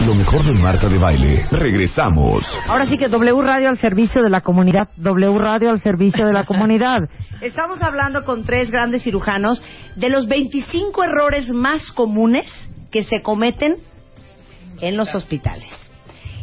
[0.05, 1.45] lo mejor de Marta de Baile.
[1.51, 2.45] Regresamos.
[2.67, 4.89] Ahora sí que W Radio al servicio de la comunidad.
[4.97, 6.97] W Radio al servicio de la comunidad.
[7.41, 9.63] Estamos hablando con tres grandes cirujanos
[9.95, 12.45] de los 25 errores más comunes
[12.91, 13.77] que se cometen
[14.81, 15.69] en los hospitales.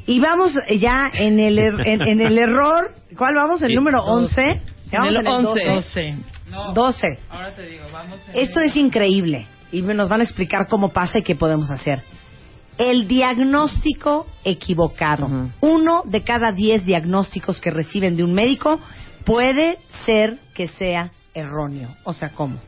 [0.07, 2.93] Y vamos ya en el, er- en, en el error.
[3.17, 3.63] ¿Cuál vamos?
[3.63, 3.75] ¿El Sí.
[3.77, 4.43] número 11?
[4.91, 5.65] Ya vamos En el 11.
[5.69, 6.15] 12.
[6.75, 7.07] 12.
[7.31, 11.23] Ahora te digo, vamos Esto es increíble y nos van a explicar cómo pasa y
[11.23, 12.03] qué podemos hacer.
[12.79, 15.29] El diagnóstico equivocado.
[15.61, 18.81] Uno de cada diez diagnósticos que reciben de un médico
[19.25, 21.89] puede ser que sea erróneo.
[22.05, 22.59] O sea, ¿cómo?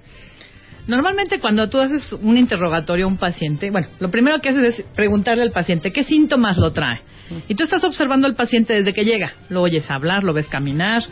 [0.86, 4.84] Normalmente cuando tú haces un interrogatorio a un paciente, bueno, lo primero que haces es
[4.94, 7.00] preguntarle al paciente qué síntomas lo trae.
[7.48, 9.32] Y tú estás observando al paciente desde que llega.
[9.48, 11.02] Lo oyes hablar, lo ves caminar.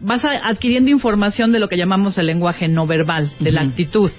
[0.00, 4.10] Vas a- adquiriendo información de lo que llamamos el lenguaje no verbal, de la actitud.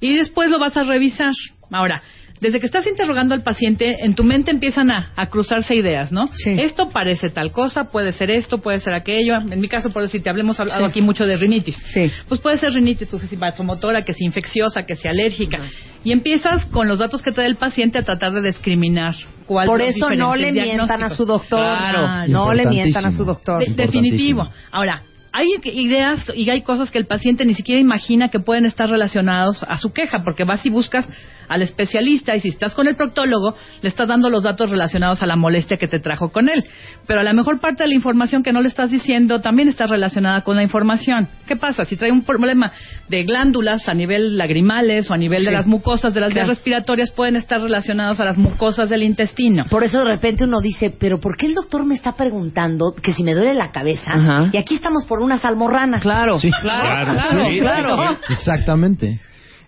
[0.00, 1.32] Y después lo vas a revisar.
[1.70, 2.02] Ahora,
[2.40, 6.28] desde que estás interrogando al paciente, en tu mente empiezan a, a cruzarse ideas, ¿no?
[6.32, 6.50] Sí.
[6.58, 9.34] Esto parece tal cosa, puede ser esto, puede ser aquello.
[9.50, 10.90] En mi caso, por decirte, hablemos hablado Sí.
[10.90, 11.76] aquí mucho de rinitis.
[11.92, 12.10] Sí.
[12.28, 15.58] Pues puede ser rinitis, pues, que si vasomotora, que si infecciosa, que si alérgica.
[16.02, 19.66] Y empiezas con los datos que te da el paciente a tratar de discriminar cuál
[19.66, 21.60] Por eso no le mientan a su doctor.
[21.60, 22.26] Claro.
[22.28, 23.62] No le mientan a su doctor.
[23.66, 24.48] De- definitivo.
[24.72, 28.88] Ahora, hay ideas y hay cosas que el paciente ni siquiera imagina que pueden estar
[28.88, 31.08] relacionados a su queja, porque vas y buscas
[31.48, 35.26] al especialista y si estás con el proctólogo, le estás dando los datos relacionados a
[35.26, 36.64] la molestia que te trajo con él.
[37.08, 39.88] Pero a la mejor parte de la información que no le estás diciendo también está
[39.88, 41.26] relacionada con la información.
[41.48, 41.84] ¿Qué pasa?
[41.84, 42.70] Si trae un problema
[43.08, 46.46] de glándulas a nivel lagrimales o a nivel de las mucosas de las Claro.
[46.46, 49.64] vías respiratorias, pueden estar relacionados a las mucosas del intestino.
[49.68, 53.12] Por eso de repente uno dice, pero ¿por qué el doctor me está preguntando que
[53.12, 54.12] si me duele la cabeza?
[54.12, 54.50] Ajá.
[54.52, 56.02] Y aquí estamos por unas almorranas.
[56.02, 56.50] Claro, Sí.
[56.50, 58.18] claro, Claro, claro, sí, claro.
[58.28, 59.20] Exactamente.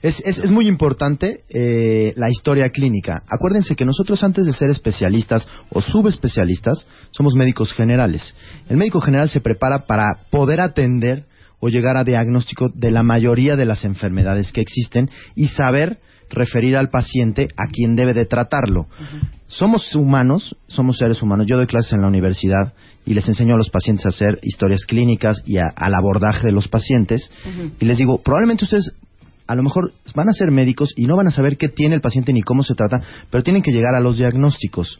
[0.03, 3.23] Es, es, es muy importante eh, la historia clínica.
[3.29, 8.35] Acuérdense que nosotros antes de ser especialistas o subespecialistas somos médicos generales.
[8.69, 11.27] El médico general se prepara para poder atender
[11.61, 16.77] o llegar a diagnóstico de la mayoría de las enfermedades que existen y saber referir
[16.77, 18.88] al paciente a quien debe de tratarlo.
[19.57, 21.47] Somos humanos, somos seres humanos.
[21.47, 22.73] Yo doy clases en la universidad
[23.05, 26.53] y les enseño a los pacientes a hacer historias clínicas y a- al abordaje de
[26.53, 27.31] los pacientes.
[27.79, 28.93] Y les digo, probablemente ustedes
[29.47, 32.01] a lo mejor van a ser médicos y no van a saber qué tiene el
[32.01, 34.99] paciente ni cómo se trata, pero tienen que llegar a los diagnósticos.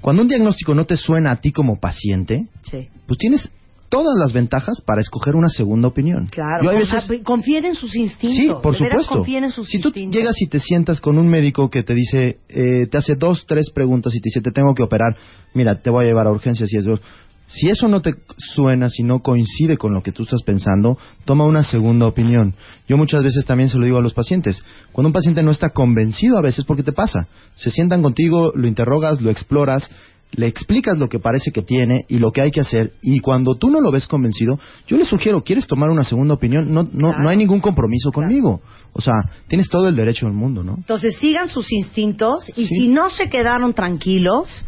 [0.00, 2.88] Cuando un diagnóstico no te suena a ti como paciente, Sí.
[3.06, 3.48] pues tienes
[3.88, 6.26] todas las ventajas para escoger una segunda opinión.
[6.26, 8.36] Claro, Yo hay con- veces- ah, confíen en sus instintos.
[8.58, 9.14] Sí, por supuesto.
[9.16, 12.38] confíen en sus si tú llegas y te sientas con un médico que te dice,
[12.48, 15.16] eh, te hace dos, tres preguntas y te dice, te tengo que operar,
[15.54, 16.98] mira, te voy a llevar a urgencias y eso.
[17.46, 21.44] Si eso no te suena, si no coincide con lo que tú estás pensando, toma
[21.44, 22.54] una segunda opinión.
[22.88, 24.64] Yo muchas veces también se lo digo a los pacientes.
[24.92, 28.66] Cuando un paciente no está convencido a veces, porque te pasa, se sientan contigo, lo
[28.66, 29.90] interrogas, lo exploras,
[30.36, 33.54] le explicas lo que parece que tiene y lo que hay que hacer, y cuando
[33.56, 36.72] tú no lo ves convencido, yo le sugiero, ¿quieres tomar una segunda opinión?
[36.72, 37.22] No, no, Claro.
[37.22, 38.60] no hay ningún compromiso conmigo.
[38.92, 39.14] O sea,
[39.48, 40.74] tienes todo el derecho del mundo, ¿no?
[40.76, 42.74] Entonces sigan sus instintos y Sí.
[42.74, 44.66] si no se quedaron tranquilos,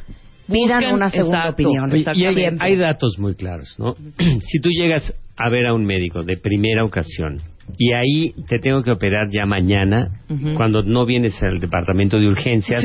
[0.51, 1.53] pidan Busquen- una segunda exacto.
[1.69, 1.91] opinión.
[2.15, 3.95] Y hay, hay datos muy claros, ¿no?
[4.41, 7.43] si tú llegas a ver a un médico de primera ocasión
[7.79, 10.09] y ahí te tengo que operar ya mañana,
[10.57, 12.83] cuando no vienes al departamento de urgencias,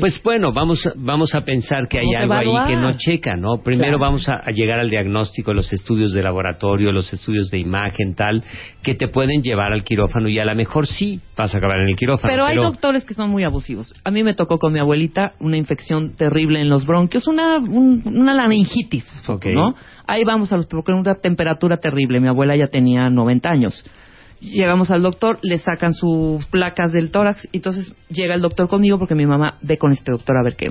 [0.00, 3.58] pues bueno, vamos vamos a pensar que hay algo ahí que no checa, ¿no?
[3.62, 3.98] Primero Claro.
[3.98, 8.42] vamos a, a llegar al diagnóstico, los estudios de laboratorio, los estudios de imagen, tal,
[8.82, 11.88] que te pueden llevar al quirófano y a lo mejor sí vas a acabar en
[11.88, 12.32] el quirófano.
[12.32, 13.92] Pero hay doctores que son muy abusivos.
[14.04, 18.02] A mí me tocó con mi abuelita una infección terrible en los bronquios, una, un-
[18.06, 19.46] una laringitis, Ok.
[19.46, 19.74] ¿no?
[20.06, 22.20] Ahí vamos a los porque una temperatura terrible.
[22.20, 23.84] Mi abuela ya tenía 90 años.
[24.40, 28.98] Llegamos al doctor, le sacan sus placas del tórax, y entonces llega el doctor conmigo
[28.98, 30.68] porque mi mamá ve con este doctor a ver qué.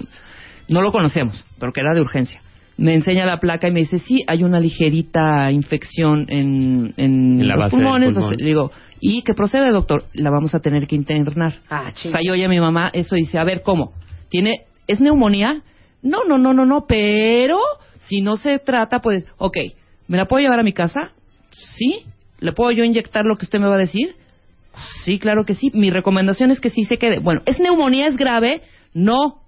[0.69, 2.41] No lo conocemos, pero que era de urgencia.
[2.77, 7.47] Me enseña la placa y me dice, sí, hay una ligerita infección en, en, En
[7.47, 8.09] la los pulmones.
[8.09, 8.23] pulmón.
[8.23, 10.05] Entonces, le digo, ¿y qué procede, doctor?
[10.13, 11.55] La vamos a tener que internar.
[11.69, 13.93] Ah, O sea, yo oye a mi mamá eso y dice, a ver, ¿cómo?
[14.29, 15.63] ¿Tiene, ¿Es neumonía?
[16.03, 17.57] No, no, no, no, no, pero
[17.97, 19.57] si no se trata, pues, ok,
[20.07, 21.11] ¿me la puedo llevar a mi casa?
[21.51, 22.03] Sí.
[22.39, 24.15] ¿Le puedo yo inyectar lo que usted me va a decir?
[25.03, 25.71] Sí, claro que sí.
[25.73, 27.19] Mi recomendación es que sí se quede.
[27.19, 28.07] Bueno, ¿es neumonía?
[28.07, 28.61] ¿Es grave?
[28.93, 29.41] No.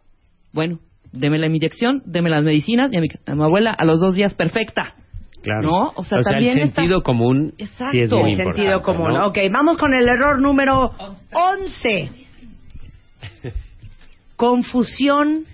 [0.54, 0.80] Bueno,
[1.12, 4.15] deme la inyección, deme las medicinas y a mi, a mi abuela a los dos
[4.15, 4.95] días perfecta.
[5.43, 5.62] Claro.
[5.62, 5.93] ¿No?
[5.95, 7.91] O sea, también el está- sentido común Exacto.
[7.91, 8.58] sí es muy El importante.
[8.58, 9.13] sentido común.
[9.13, 9.28] ¿no?
[9.28, 10.91] Ok, vamos con el error número
[11.32, 12.10] 11.
[14.36, 15.45] Confusión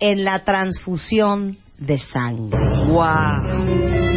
[0.00, 2.58] en la transfusión de sangre.
[2.88, 4.07] Wow.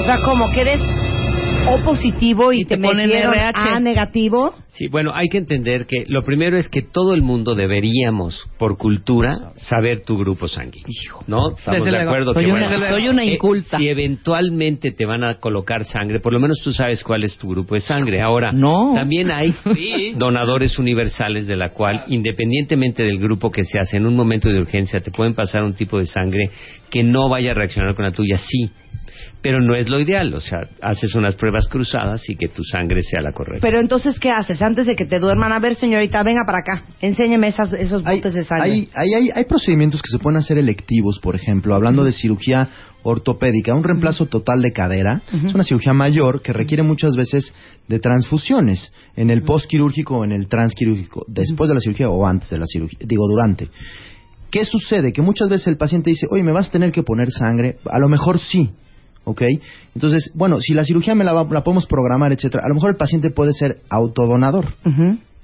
[0.00, 0.80] O sea, como que eres
[1.68, 3.60] O positivo y, Y te te, ponen metieron RH.
[3.60, 4.54] A negativo.
[4.72, 8.78] Sí, bueno, hay que entender que lo primero es que todo el mundo deberíamos, por
[8.78, 10.88] cultura, saber tu grupo sanguíneo.
[11.26, 11.50] ¿No?
[11.50, 12.10] Estamos Desde de luego.
[12.10, 13.76] acuerdo Soy que, una- bueno, soy una eh, inculta.
[13.76, 17.48] si eventualmente te van a colocar sangre, por lo menos tú sabes cuál es tu
[17.50, 18.22] grupo de sangre.
[18.22, 18.92] Ahora, No.
[18.94, 19.52] también hay
[20.16, 24.58] donadores universales de la cual, independientemente del grupo que se hace, en un momento de
[24.60, 26.48] urgencia te pueden pasar un tipo de sangre
[26.88, 28.70] que no vaya a reaccionar con la tuya, sí.
[29.42, 33.02] Pero no es lo ideal, o sea, haces unas pruebas cruzadas y que tu sangre
[33.02, 33.60] sea la correcta.
[33.66, 34.60] Pero entonces, ¿qué haces?
[34.60, 36.84] Antes de que te duerman, a ver, señorita, venga para acá.
[37.00, 38.70] Enséñeme esas, esos Hay, botes de sangre.
[38.70, 42.68] hay, hay, hay- hay procedimientos que se pueden hacer electivos, por ejemplo, hablando de cirugía
[43.02, 47.54] ortopédica, un reemplazo total de cadera, es una cirugía mayor que requiere muchas veces
[47.88, 52.50] de transfusiones en el postquirúrgico o en el transquirúrgico, después de la cirugía o antes
[52.50, 53.70] de la cirugía, digo, durante.
[54.50, 55.12] ¿Qué sucede?
[55.14, 57.76] Que muchas veces el paciente dice, oye, ¿me vas a tener que poner sangre?
[57.86, 58.70] A lo mejor sí,
[59.24, 59.42] ¿ok?
[59.94, 62.90] Entonces, bueno, si la cirugía me la, va- la podemos programar, etcétera, a lo mejor
[62.90, 64.74] el paciente puede ser autodonador.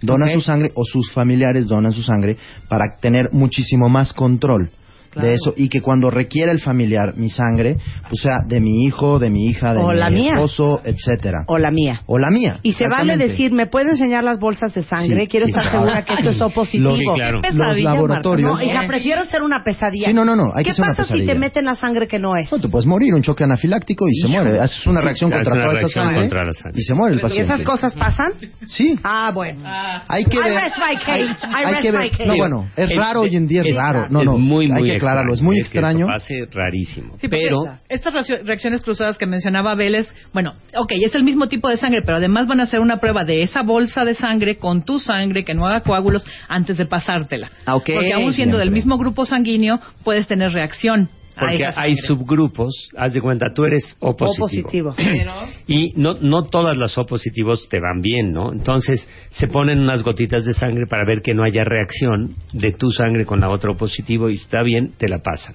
[0.02, 2.36] Dona su sangre o sus familiares donan su sangre
[2.68, 4.70] para tener muchísimo más control
[5.16, 5.28] Claro.
[5.28, 7.76] de eso y que cuando requiera el familiar mi sangre,
[8.08, 10.32] pues sea de mi hijo, de mi hija, de O mi la mía.
[10.34, 11.44] esposo, etcétera.
[11.48, 12.02] O la mía.
[12.06, 12.58] O la mía.
[12.62, 15.22] Y se vale decir, ¿me puede enseñar las bolsas de sangre?
[15.22, 15.78] Sí, Quiero sí, estar claro.
[15.86, 16.90] segura que esto es O positivo.
[16.90, 17.40] Los- Sí, claro.
[17.42, 18.50] Los laboratorios.
[18.58, 20.08] No, hija, prefiero ser una pesadilla.
[20.08, 22.06] Sí, no, no, no, hay ¿Qué que ser una pasa si te meten la sangre
[22.06, 22.50] que no es?
[22.52, 24.58] No, te puedes morir, un choque anafiláctico y se muere.
[24.60, 26.80] Haces una reacción contra una toda esa reacción sangre contra la sangre.
[26.80, 27.52] y se muere el ¿Y paciente.
[27.54, 28.32] esas cosas pasan?
[28.66, 28.98] Sí.
[29.02, 29.60] Ah, bueno.
[30.08, 30.54] Hay que I ver.
[30.54, 31.22] rest my case.
[31.22, 32.10] I hay rest que my ver.
[32.10, 32.26] case.
[32.26, 34.06] No, bueno, es Es- raro hoy en día, es, es- raro.
[34.10, 36.06] No, es no, muy, hay muy que aclararlo, es extraño, muy que eso extraño.
[36.06, 37.16] pase rarísimo.
[37.18, 41.68] Sí, pero estas reaccio- reacciones cruzadas que mencionaba Vélez, bueno, ok, es el mismo tipo
[41.68, 44.84] de sangre, pero además van a hacer una prueba de esa bolsa de sangre con
[44.84, 47.50] tu sangre que no haga coágulos antes de pasártela.
[47.66, 47.90] Ah, ok.
[47.94, 51.08] Porque aún siendo del mismo grupo sanguíneo, puedes tener reacción.
[51.38, 54.94] Porque hay subgrupos, haz de cuenta, tú eres O O positivo.
[54.94, 54.94] positivo.
[55.68, 58.52] Y no, no todas las O positivos te van bien, ¿no?
[58.52, 62.90] Entonces se ponen unas gotitas de sangre para ver que no haya reacción de tu
[62.90, 65.54] sangre con la otra O positivo y está bien, te la pasan.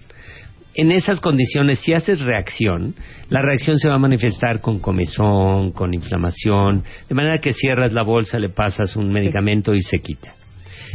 [0.74, 2.96] En esas condiciones, si haces reacción,
[3.30, 8.04] la reacción se va a manifestar con comezón, con inflamación, de manera que cierras la
[8.04, 10.34] bolsa, le pasas un medicamento y se quita.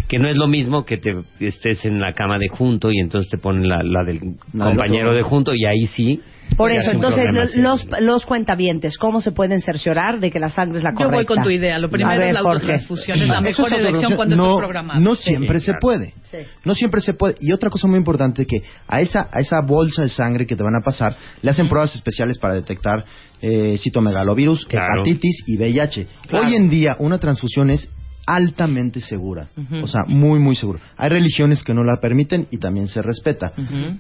[0.09, 3.31] Que no es lo mismo que te estés en la cama de junto y entonces
[3.31, 4.21] te ponen la, la del
[4.53, 6.21] compañero de junto y ahí sí.
[6.57, 7.25] Por eso, es entonces,
[7.57, 11.17] los, los cuentavientes, ¿cómo se pueden cerciorar de que la sangre es la Yo correcta?
[11.17, 11.77] voy con tu idea.
[11.81, 13.19] Lo primero ver, es la autotransfusión.
[13.21, 14.17] Es la mejor es elección opción.
[14.17, 15.01] cuando no, estás programado.
[15.01, 15.81] No siempre Sí, se claro.
[15.81, 16.15] puede.
[16.31, 16.37] Sí.
[16.65, 17.35] No siempre se puede.
[17.41, 20.63] Y otra cosa muy importante que a esa, a esa bolsa de sangre que te
[20.63, 23.05] van a pasar, le hacen pruebas especiales para detectar
[23.43, 25.03] eh, citomegalovirus, Claro.
[25.03, 26.07] hepatitis y VIH.
[26.29, 26.47] Claro.
[26.47, 27.91] Hoy en día una transfusión es
[28.27, 29.49] altamente segura,
[29.83, 30.81] o sea, muy, muy segura.
[30.97, 33.53] Hay religiones que no la permiten y también se respeta.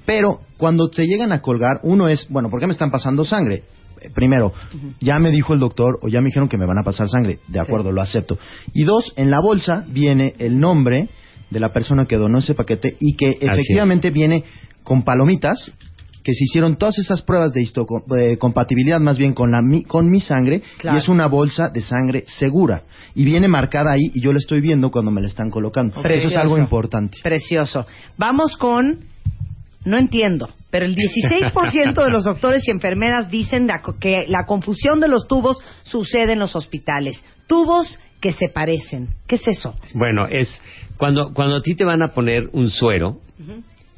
[0.04, 3.62] Pero cuando te llegan a colgar, uno es, bueno, ¿por qué me están pasando sangre?
[4.00, 4.52] Eh, Primero,
[5.00, 7.38] ya me dijo el doctor o ya me dijeron que me van a pasar sangre.
[7.48, 8.38] De acuerdo, lo acepto.
[8.74, 11.08] Y dos, en la bolsa viene el nombre
[11.50, 14.44] de la persona que donó ese paquete y que efectivamente viene
[14.82, 15.72] con palomitas
[16.26, 20.20] que se hicieron todas esas pruebas de histocompatibilidad más bien con la mi, con mi
[20.20, 20.96] sangre Claro.
[20.96, 22.82] y es una bolsa de sangre segura
[23.14, 26.02] y viene marcada ahí y yo la estoy viendo cuando me la están colocando.
[26.02, 27.18] Eso es algo importante.
[27.22, 27.86] Precioso.
[28.18, 29.04] Vamos con...
[29.84, 34.98] No entiendo, pero el 16% de los doctores y enfermeras dicen la que la confusión
[34.98, 37.22] de los tubos sucede en los hospitales.
[37.46, 39.10] Tubos que se parecen.
[39.28, 39.76] ¿Qué es eso?
[39.94, 40.48] Bueno, es
[40.96, 43.20] cuando, cuando a ti te van a poner un suero,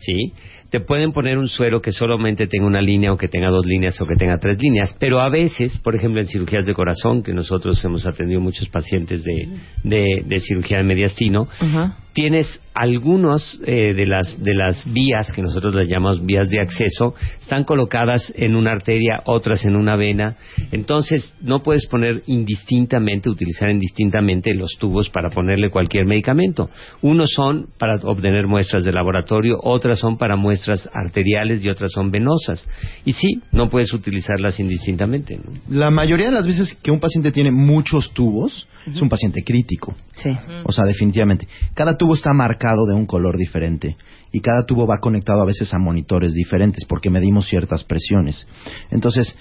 [0.00, 0.32] ¿sí?
[0.70, 3.98] Te pueden poner un suero que solamente tenga una línea o que tenga dos líneas
[4.00, 7.32] o que tenga tres líneas, pero a veces, por ejemplo, en cirugías de corazón, que
[7.32, 9.48] nosotros hemos atendido muchos pacientes de,
[9.82, 11.96] de, de cirugía de mediastino, Ajá.
[12.12, 17.14] tienes algunos eh, de las de las vías que nosotros las llamamos vías de acceso
[17.40, 20.36] están colocadas en una arteria otras en una vena
[20.70, 26.70] entonces no puedes poner indistintamente utilizar indistintamente los tubos para ponerle cualquier medicamento
[27.02, 32.12] unos son para obtener muestras de laboratorio otras son para muestras arteriales y otras son
[32.12, 32.64] venosas
[33.04, 35.58] y sí no puedes utilizarlas indistintamente ¿no?
[35.68, 39.94] La mayoría de las veces que un paciente tiene muchos tubos es un paciente crítico.
[40.16, 40.30] Sí.
[40.64, 41.46] O sea, definitivamente.
[41.74, 43.96] Cada tubo está marcado de un color diferente
[44.32, 48.46] y cada tubo va conectado a veces a monitores diferentes porque medimos ciertas presiones.
[48.90, 49.36] Entonces,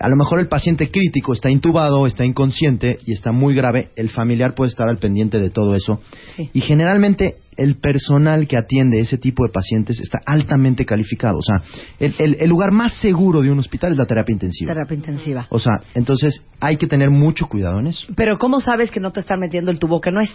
[0.00, 3.88] a lo mejor el paciente crítico está intubado, está inconsciente y está muy grave.
[3.96, 6.00] El familiar puede estar al pendiente de todo eso.
[6.36, 6.50] Sí.
[6.52, 11.38] Y generalmente el personal que atiende ese tipo de pacientes está altamente calificado.
[11.38, 11.62] O sea,
[11.98, 14.72] el, el- el lugar más seguro de un hospital es la terapia intensiva.
[14.72, 15.46] Terapia intensiva.
[15.50, 18.06] O sea, entonces hay que tener mucho cuidado en eso.
[18.14, 20.30] Pero ¿cómo sabes que no te están metiendo el tubo que no es?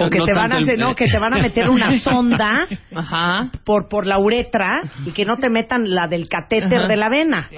[0.00, 2.50] O que No te van a el- no, que te van a meter una sonda
[2.94, 3.50] Ajá.
[3.64, 6.88] por por la uretra y que no te metan la del catéter Ajá.
[6.88, 7.48] de la vena.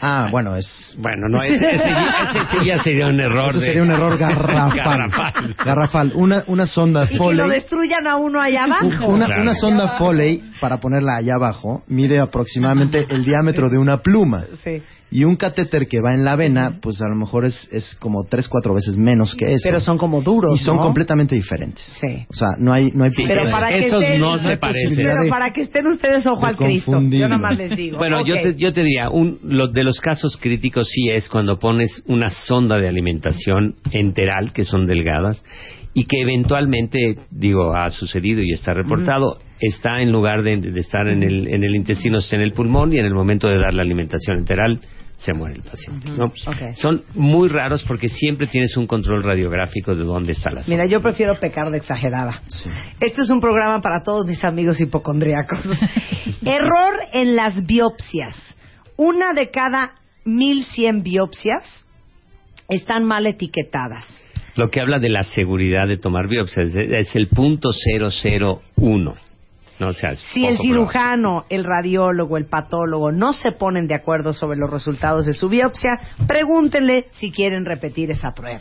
[0.00, 3.90] Ah, bueno, es bueno no ese, ese, ya sería un error Eso de- sería un
[3.90, 4.76] error garrafal.
[4.76, 5.56] Garrafal.
[5.64, 6.12] Garrafal.
[6.14, 7.50] Una, una sonda Y que lo Foley.
[7.50, 9.06] destruyan a uno allá abajo.
[9.08, 9.42] Una, Claro.
[9.42, 14.44] una sonda Foley, para ponerla allá abajo, mide aproximadamente el diámetro de una pluma.
[14.62, 14.80] Sí.
[15.10, 18.24] Y un catéter que va en la vena, pues a lo mejor es, es como
[18.28, 19.62] tres, cuatro veces menos que eso.
[19.64, 20.82] Pero son como duros, Y son ¿no?
[20.82, 21.82] completamente diferentes.
[21.98, 22.26] Sí.
[22.28, 24.56] O sea, no hay, no hay Sí, Pero Esos- para que esos estén, no se
[24.58, 24.96] parecen.
[24.96, 26.90] Pero para que estén ustedes ojo al Cristo.
[26.90, 27.28] Yo confundirlo.
[27.28, 27.96] nada más les digo.
[27.96, 28.42] Bueno, yo, Ok.
[28.42, 32.28] te, yo te diría, un, lo, de los casos críticos sí es cuando pones una
[32.28, 35.42] sonda de alimentación enteral, que son delgadas,
[35.94, 41.08] y que eventualmente, digo, ha sucedido y está reportado, está en lugar de, de estar
[41.08, 43.74] en el, en el intestino, está en el pulmón, y en el momento de dar
[43.74, 44.80] la alimentación enteral,
[45.18, 46.08] se muere el paciente.
[46.10, 46.32] ¿no?
[46.76, 50.62] Son muy raros porque siempre tienes un control radiográfico de dónde está la.
[50.68, 52.42] Mira, yo prefiero pecar de exagerada.
[52.46, 52.70] Sí.
[53.00, 55.58] Esto es un programa para todos mis amigos hipocondríacos.
[56.42, 58.56] Error en las biopsias.
[58.96, 61.86] Una de cada 1100 biopsias
[62.68, 64.24] están mal etiquetadas.
[64.54, 69.27] Lo que habla de la seguridad de tomar biopsias es, es el punto 001.
[69.78, 74.70] No, Si el cirujano, el radiólogo, el patólogo no se ponen de acuerdo sobre los
[74.70, 78.60] resultados de su biopsia, pregúntenle si quieren repetir esa prueba.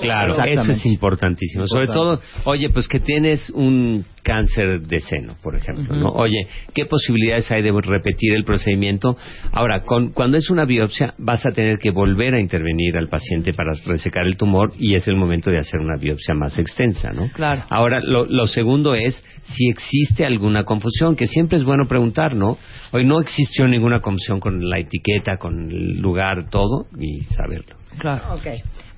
[0.00, 1.66] Claro, eso es importantísimo.
[1.66, 6.08] Sobre todo, oye, pues que tienes un cáncer de seno, por ejemplo, ¿no?
[6.08, 9.16] Oye, ¿qué posibilidades hay de repetir el procedimiento?
[9.52, 13.52] Ahora, con, cuando es una biopsia, vas a tener que volver a intervenir al paciente
[13.52, 17.28] para resecar el tumor y es el momento de hacer una biopsia más extensa, ¿no?
[17.30, 17.64] Claro.
[17.70, 22.58] Ahora, lo, lo segundo es si existe alguna confusión, que siempre es bueno preguntar, ¿no?
[22.92, 27.76] Hoy no existió ninguna confusión con la etiqueta, con el lugar, todo, y saberlo.
[27.98, 28.34] Claro.
[28.34, 28.46] Ok.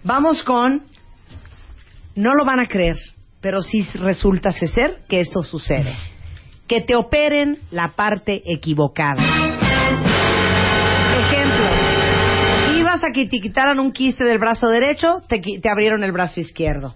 [0.04, 0.84] Vamos con.
[2.14, 2.96] No lo van a creer,
[3.40, 5.94] pero sí resulta ser que esto sucede.
[6.66, 9.22] Que te operen la parte equivocada.
[11.20, 12.78] Ejemplo.
[12.78, 16.40] Ibas a que te quitaran un quiste del brazo derecho, te, te abrieron el brazo
[16.40, 16.94] izquierdo.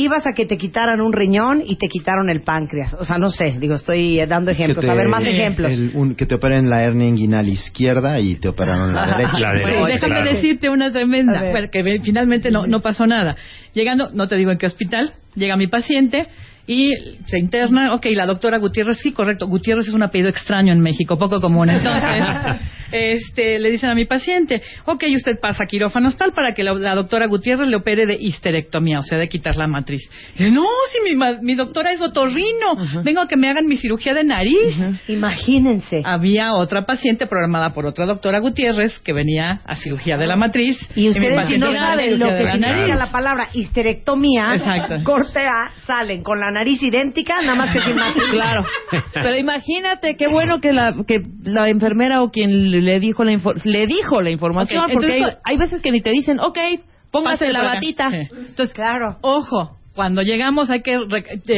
[0.00, 2.94] Ibas a que te quitaran un riñón y te quitaron el páncreas.
[2.94, 4.84] O sea, no sé, digo, estoy eh, dando ejemplos.
[4.88, 5.72] A ver, más ejemplos.
[5.72, 9.38] el- un- que te operen la hernia inguinal izquierda y te operaron la derecha.
[9.40, 9.68] La derecha.
[9.68, 10.30] Bueno, Oye, déjame claro.
[10.34, 11.50] decirte una tremenda, ver.
[11.50, 13.36] bueno, que ve- finalmente no, no pasó nada.
[13.74, 16.26] Llegando, no te digo en qué hospital, llega mi paciente,
[16.66, 16.92] y
[17.26, 21.18] se interna, ok, la doctora Gutiérrez, sí, correcto, Gutiérrez es un apellido extraño en México,
[21.18, 22.22] poco común, entonces,
[22.92, 26.74] este, le dicen a mi paciente, ok, usted pasa a quirófanos tal para que la,
[26.74, 30.02] la doctora Gutiérrez le opere de histerectomía, o sea, de quitar la matriz.
[30.34, 32.74] Y dice, no, si mi, ma- mi doctora es otorrino,
[33.04, 34.76] vengo a que me hagan mi cirugía de nariz.
[35.08, 36.02] Imagínense.
[36.04, 40.78] Había otra paciente programada por otra doctora Gutiérrez que venía a cirugía de la matriz.
[40.96, 44.96] Y ustedes si no saben lo que significa la palabra histerectomía, Exacto.
[45.04, 48.24] corte A, salen con la nariz idéntica, nada más que sin matriz.
[48.30, 48.64] Claro.
[49.14, 53.54] Pero imagínate qué bueno que la que la enfermera o quien le dijo la info-
[53.64, 56.58] le dijo la información porque entonces- hay, hay veces que ni te dicen, ok,
[57.10, 58.08] póngase la batita.
[58.10, 58.16] Sí.
[58.30, 59.16] Entonces, Claro.
[59.22, 60.94] ojo, cuando llegamos hay que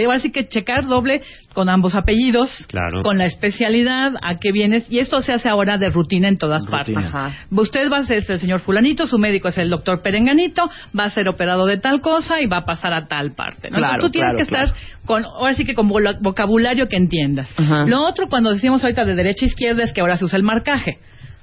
[0.05, 1.23] ahora sí que checar doble
[1.55, 3.03] con ambos apellidos, Claro.
[3.03, 6.67] con la especialidad, a qué vienes, y esto se hace ahora de rutina en todas
[6.67, 6.77] Rutina.
[6.77, 6.97] partes.
[7.15, 7.31] Ajá.
[7.53, 10.69] Usted va a ser el señor fulanito, su médico es el doctor Perenganito,
[10.99, 13.71] va a ser operado de tal cosa y va a pasar a tal parte.
[13.71, 13.79] ¿no?
[13.79, 17.49] Claro, Entonces, tú tienes claro, que estar con, ahora sí que con vocabulario que entiendas.
[17.57, 17.85] Ajá.
[17.87, 20.43] Lo otro, cuando decimos ahorita de derecha a izquierda, es que ahora se usa el
[20.43, 20.99] marcaje.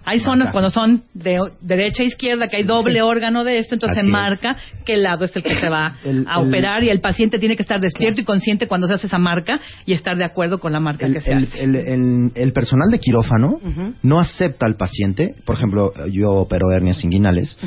[0.09, 3.99] Hay zonas cuando son de derecha a izquierda, que hay doble órgano de esto, entonces
[3.99, 4.11] Así se es.
[4.11, 7.37] marca qué lado es el que se va El- a el- operar y el paciente
[7.37, 10.59] tiene que estar despierto y consciente cuando se hace esa marca y estar de acuerdo
[10.59, 11.63] con la marca El, que se el- hace.
[11.63, 13.59] el- el- el personal de quirófano
[14.01, 15.35] no acepta al paciente.
[15.45, 17.57] Por ejemplo, yo opero hernias inguinales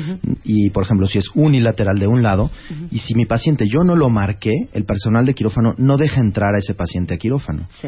[0.43, 2.51] y, por ejemplo, si es unilateral de un lado
[2.91, 6.53] y si mi paciente yo no lo marqué, el personal de quirófano no deja entrar
[6.55, 7.67] a ese paciente a quirófano.
[7.81, 7.87] Sí.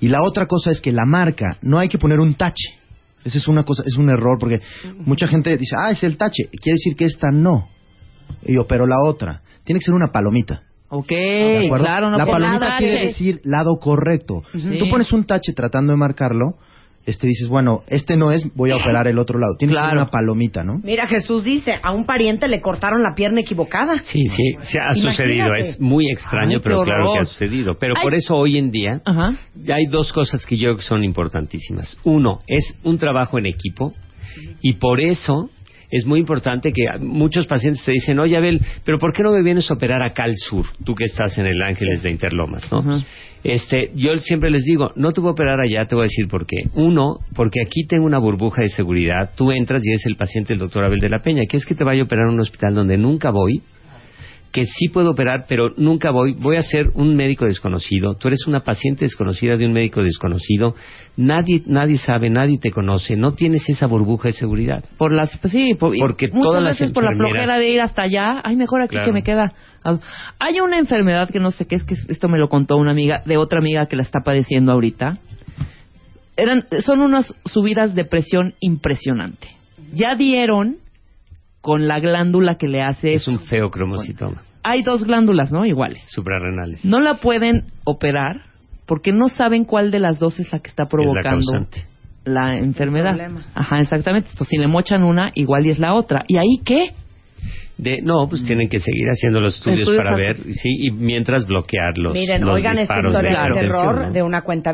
[0.00, 2.74] Y la otra cosa es que la marca, no hay que poner un tache.
[3.26, 4.60] Esa es una cosa, es un error porque
[5.04, 6.48] mucha gente dice, ah, es el tache.
[6.62, 7.68] Quiere decir que esta no.
[8.44, 9.42] Y yo, pero la otra.
[9.64, 10.62] Tiene que ser una palomita.
[10.88, 14.44] Ok, claro, no la palomita quiere decir lado correcto.
[14.52, 14.78] Sí.
[14.78, 16.54] Tú pones un tache tratando de marcarlo,
[17.06, 19.54] este dices, bueno, este no es, voy a operar el otro lado.
[19.58, 20.02] Tiene que ser Claro.
[20.02, 20.80] una palomita, ¿no?
[20.82, 23.98] Mira, Jesús dice, a un pariente le cortaron la pierna equivocada.
[24.04, 25.10] Sí, sí, se ha Imagínate.
[25.16, 25.54] sucedido.
[25.54, 27.76] Es muy extraño, Ay, pero claro que ha sucedido.
[27.78, 28.02] Pero Ay.
[28.02, 29.36] por eso hoy en día Ajá.
[29.54, 31.96] ya hay dos cosas que yo creo que son importantísimas.
[32.04, 33.94] Uno, es un trabajo en equipo
[34.60, 35.48] y por eso
[35.90, 39.42] es muy importante que muchos pacientes te dicen, oye Abel, pero ¿por qué no me
[39.42, 40.66] vienes a operar acá al sur?
[40.84, 42.78] Tú que estás en el Ángeles de Interlomas, ¿no?
[42.80, 43.04] Ajá.
[43.46, 46.26] Este, yo siempre les digo, no te voy a operar allá, te voy a decir
[46.26, 46.64] por qué.
[46.74, 49.30] Uno, porque aquí tengo una burbuja de seguridad.
[49.36, 51.42] Tú entras y es el paciente del doctor Abel de la Peña.
[51.48, 53.62] que es que te vaya a operar en un hospital donde nunca voy?
[54.56, 58.46] Que sí puedo operar, pero nunca voy, voy a ser un médico desconocido, tú eres
[58.46, 60.74] una paciente desconocida de un médico desconocido,
[61.18, 64.82] nadie, nadie sabe, nadie te conoce, no tienes esa burbuja de seguridad.
[64.96, 67.82] Por las, pues sí, por- Porque muchas todas las veces por la flojera de ir
[67.82, 69.04] hasta allá, ay, mejor aquí Claro.
[69.08, 69.52] que me queda.
[69.84, 69.98] Ah,
[70.38, 73.22] Hay una enfermedad que no sé qué es, que esto me lo contó una amiga,
[73.26, 75.18] de otra amiga que la está padeciendo ahorita.
[76.38, 79.48] Eran, son unas subidas de presión impresionante.
[79.92, 80.78] Ya dieron
[81.66, 83.32] con la glándula que le hace Es eso.
[83.32, 85.66] un feo cromocitoma, Hay dos glándulas, ¿no?
[85.66, 86.00] Iguales.
[86.08, 86.84] suprarrenales.
[86.84, 88.36] No la pueden operar
[88.86, 91.84] porque no saben cuál de las dos es la que está provocando causante.
[92.24, 93.16] la enfermedad.
[93.16, 93.46] problema.
[93.52, 94.28] Ajá, exactamente.
[94.30, 96.24] Entonces, si le mochan una, igual y es la otra.
[96.28, 96.92] ¿Y ahí qué?
[97.78, 100.92] De, no, pues tienen que seguir haciendo los estudios Estudios para a- ver, sí, y
[100.92, 104.12] mientras bloquear los, Miren, los oigan esta historia de de hipertensión, terror ¿no?
[104.12, 104.72] de una cuenta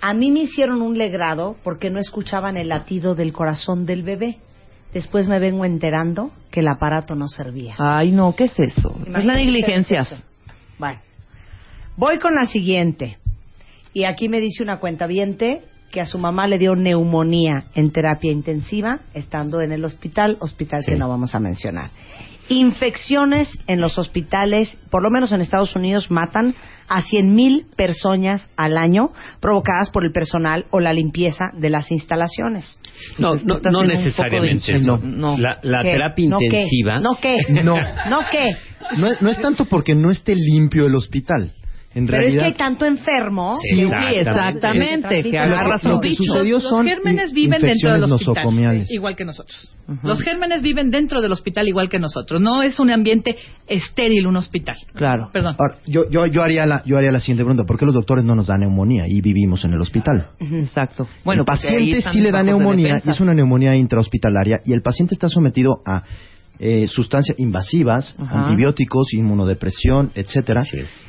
[0.00, 4.38] A mí me hicieron un legrado porque no escuchaban el latido del corazón del bebé.
[4.92, 7.74] Después me vengo enterando que el aparato no servía.
[7.78, 8.94] Ay, no, ¿qué es eso?
[9.00, 10.12] Es la Imagínense negligencias.
[10.12, 10.22] eso.
[10.78, 11.00] Bueno,
[11.96, 13.18] voy con la siguiente.
[13.94, 15.06] Y aquí me dice una cuenta
[15.90, 20.82] que a su mamá le dio neumonía en terapia intensiva estando en el hospital, hospital
[20.86, 21.90] que no vamos a mencionar.
[22.48, 26.54] Infecciones en los hospitales, por lo menos en Estados Unidos, matan
[26.94, 32.78] a 100.000 personas al año provocadas por el personal o la limpieza de las instalaciones.
[33.16, 35.00] No, no, no necesariamente eso.
[35.02, 35.38] no.
[35.38, 35.90] La, la ¿Qué?
[35.90, 36.44] terapia ¿No qué?
[36.44, 37.00] intensiva...
[37.00, 37.36] ¿No qué?
[37.64, 37.76] No.
[38.10, 38.56] ¿No qué?
[38.98, 41.52] No es, no es tanto porque no esté limpio el hospital.
[41.94, 43.58] En Pero es que hay tanto enfermo.
[43.60, 44.20] Sí, Sí, Exactamente.
[44.20, 45.22] exactamente.
[45.22, 48.84] Que Lo agarras lo un que sucedió los, son los gérmenes viven dentro del hospital,
[48.88, 49.74] igual que nosotros.
[50.02, 52.40] Los gérmenes viven dentro del hospital igual que nosotros.
[52.40, 53.36] No es un ambiente
[53.66, 54.76] estéril un hospital.
[54.94, 55.28] Claro.
[55.32, 55.56] Perdón.
[55.58, 57.64] Ahora, yo, yo, yo, haría la, yo haría la siguiente pregunta.
[57.66, 60.28] ¿Por qué los doctores no nos dan neumonía y vivimos en el hospital?
[60.40, 61.08] Exacto.
[61.24, 65.14] Bueno, el paciente sí le da neumonía y es una neumonía intrahospitalaria y el paciente
[65.14, 66.04] está sometido a
[66.64, 70.62] eh, sustancias invasivas, antibióticos, inmunodepresión, etcétera.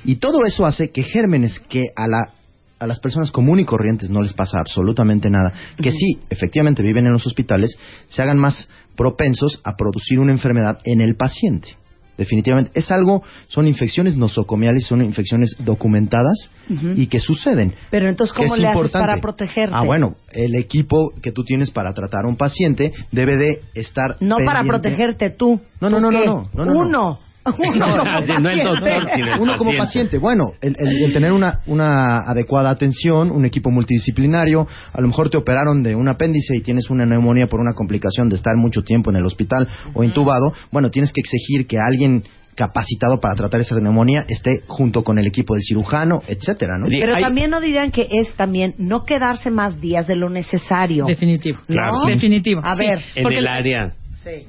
[0.04, 2.34] Y todo eso hace que gérmenes que a la
[2.80, 7.06] a las personas comunes y corrientes no les pasa absolutamente nada, que sí, efectivamente viven
[7.06, 7.78] en los hospitales,
[8.10, 11.78] se hagan más propensos a producir una enfermedad en el paciente.
[12.18, 12.72] Definitivamente.
[12.76, 16.51] Es algo, son infecciones nosocomiales, son infecciones documentadas
[16.95, 17.74] y que suceden.
[17.89, 19.76] Pero entonces, ¿cómo le haces para protegerte?
[19.76, 24.18] Ah, bueno, el equipo que tú tienes para tratar a un paciente debe de estar
[24.20, 25.59] No para protegerte tú.
[25.80, 26.80] No, no, no, no, no, no.
[26.80, 27.20] Uno.
[27.46, 29.32] Uno como así, no el doctor, paciente.
[29.39, 34.68] Uno como paciente, bueno, el, el- el tener una, una adecuada atención, un equipo multidisciplinario,
[34.94, 38.30] a lo mejor te operaron de un apéndice y tienes una neumonía por una complicación
[38.30, 42.24] de estar mucho tiempo en el hospital o intubado, bueno, tienes que exigir que alguien
[42.56, 46.86] capacitado para tratar esa neumonía esté junto con el equipo del cirujano, etcétera, ¿no?
[46.88, 51.06] Pero hay- también no dirían que es también no quedarse más días de lo necesario.
[51.08, 51.58] Definitivo.
[51.68, 52.06] Claro.
[52.06, 52.62] Definitivo.
[52.64, 52.84] A sí.
[52.88, 53.02] ver.
[53.16, 53.94] en el área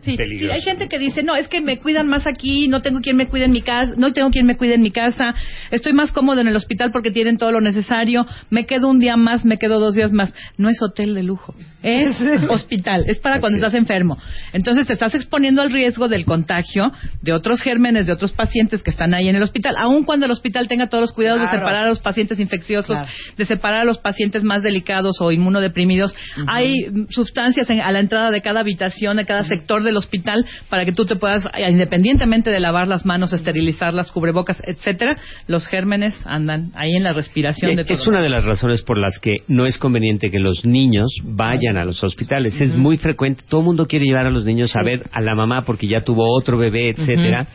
[0.03, 3.01] Sí, sí, hay gente que dice, no, es que me cuidan más aquí, no tengo
[3.01, 5.35] quien me cuide en mi casa, no tengo quien me cuide en mi casa,
[5.71, 9.17] estoy más cómodo en el hospital porque tienen todo lo necesario, me quedo un día
[9.17, 10.33] más, me quedo dos días más.
[10.59, 12.17] No es hotel de lujo, es
[12.49, 14.17] hospital, es para cuando estás enfermo.
[14.53, 18.91] Entonces te estás exponiendo al riesgo del contagio de otros gérmenes, de otros pacientes que
[18.91, 21.85] están ahí en el hospital, aun cuando el hospital tenga todos los cuidados de separar
[21.87, 23.09] a los pacientes infecciosos, Claro.
[23.37, 26.15] de separar a los pacientes más delicados o inmunodeprimidos.
[26.47, 30.85] Hay sustancias en- a la entrada de cada habitación, de cada sector del hospital, para
[30.85, 35.67] que tú te puedas, eh, independientemente de lavar las manos, esterilizar las cubrebocas, etcétera, los
[35.67, 37.95] gérmenes andan ahí en la respiración Es, de todo.
[37.95, 41.77] es una de las razones por las que no es conveniente que los niños vayan
[41.77, 42.61] a los hospitales.
[42.61, 45.35] Es muy frecuente, todo el mundo quiere llevar a los niños a ver a la
[45.35, 47.47] mamá porque ya tuvo otro bebé, etcétera,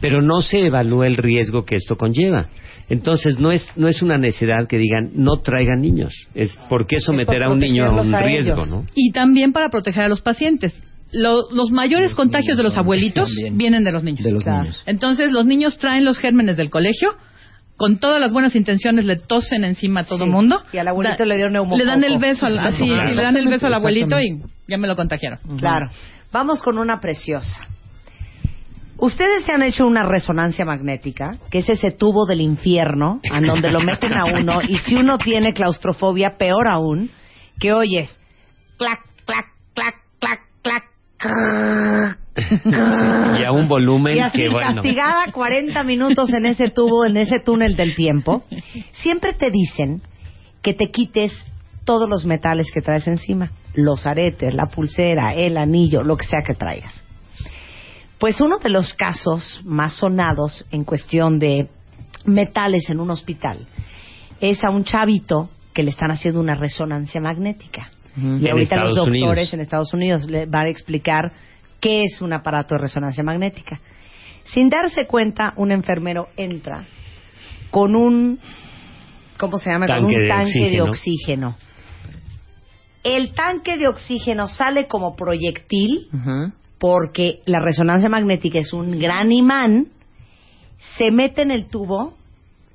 [0.00, 2.48] pero no se evalúa el riesgo que esto conlleva.
[2.88, 7.00] Entonces no es no es una necesidad que digan no traigan niños, es por qué
[7.00, 8.64] someter a un niño a un a riesgo.
[8.64, 8.84] ¿no?
[8.94, 10.80] Y también para proteger a los pacientes.
[11.12, 13.56] Lo- los mayores contagios de los abuelitos También.
[13.58, 14.24] vienen de los niños.
[14.24, 14.62] De los Claro.
[14.62, 14.82] niños.
[14.86, 17.10] Entonces los niños traen los gérmenes del colegio,
[17.76, 20.30] con todas las buenas intenciones le tosen encima a todo Sí.
[20.30, 20.62] mundo.
[20.72, 21.76] Y al abuelito le dio neumococo.
[21.78, 23.14] Le dan el beso al, así, claro.
[23.14, 25.38] le dan el beso al abuelito y ya me lo contagiaron.
[25.58, 25.88] Claro.
[26.32, 27.66] Vamos con una preciosa.
[28.98, 33.70] Ustedes se han hecho una resonancia magnética, que es ese tubo del infierno, a donde
[33.70, 37.10] lo meten a uno, y si uno tiene claustrofobia, peor aún,
[37.60, 38.08] que oyes
[38.78, 39.44] clac, clac,
[39.74, 40.40] clac, clac,
[43.40, 44.74] Y a un volumen y así que bueno.
[44.74, 48.44] castigada 40 minutos en ese tubo, en ese túnel del tiempo,
[48.92, 50.02] siempre te dicen
[50.62, 51.32] que te quites
[51.84, 56.40] todos los metales que traes encima, los aretes, la pulsera, el anillo, lo que sea
[56.44, 57.04] que traigas.
[58.18, 61.68] Pues uno de los casos más sonados en cuestión de
[62.24, 63.66] metales en un hospital
[64.40, 67.90] es a un chavito que le están haciendo una resonancia magnética.
[68.16, 69.54] Y ahorita los doctores Unidos.
[69.54, 71.32] en Estados Unidos le van a explicar
[71.80, 73.80] qué es un aparato de resonancia magnética.
[74.44, 76.84] Sin darse cuenta, un enfermero entra
[77.70, 78.38] con un,
[79.38, 79.86] ¿cómo se llama?
[79.86, 81.48] con un de tanque de oxígeno.
[81.48, 81.56] oxígeno.
[83.02, 86.08] El tanque de oxígeno sale como proyectil
[86.78, 89.88] porque la resonancia magnética es un gran imán,
[90.96, 92.16] se mete en el tubo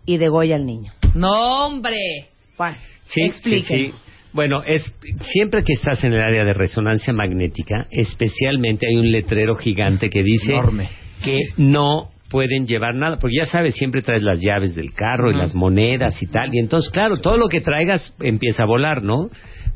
[0.06, 0.94] y degolla al niño.
[1.16, 2.30] No, hombre.
[2.58, 3.94] Bueno, Sí, sí, sí.
[4.34, 4.94] Bueno, es
[5.34, 10.24] siempre que estás en el área de resonancia magnética, especialmente hay un letrero gigante que
[10.24, 10.90] dice Enorme.
[11.24, 15.34] que no pueden llevar nada, porque ya sabes, siempre traes las llaves del carro y
[15.34, 19.30] las monedas y tal, y entonces, claro, todo lo que traigas empieza a volar, ¿no?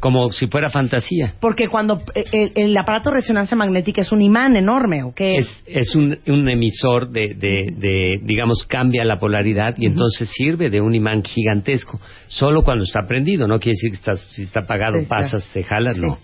[0.06, 1.34] Como si fuera fantasía.
[1.41, 5.38] Porque cuando eh, el, el aparato de resonancia magnética es un imán enorme, ¿o qué
[5.38, 5.47] es?
[5.66, 10.70] Es, es un, un emisor de, de, de, digamos, cambia la polaridad y entonces sirve
[10.70, 11.99] de un imán gigantesco.
[12.28, 15.64] Solo cuando está prendido, no quiere decir que estás, si está apagado, Sí, pasas, se
[15.64, 16.01] jala, Sí.
[16.01, 16.20] no.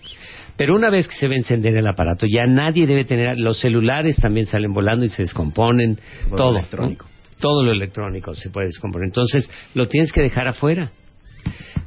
[0.56, 3.36] Pero una vez que se ve encender el aparato, ya nadie debe tener.
[3.40, 5.96] Los celulares también salen volando y se descomponen.
[5.96, 6.50] Todo lo todo.
[6.58, 7.06] electrónico.
[7.06, 7.40] ¿no?
[7.40, 9.06] Todo lo electrónico se puede descomponer.
[9.08, 10.92] Entonces, lo tienes que dejar afuera.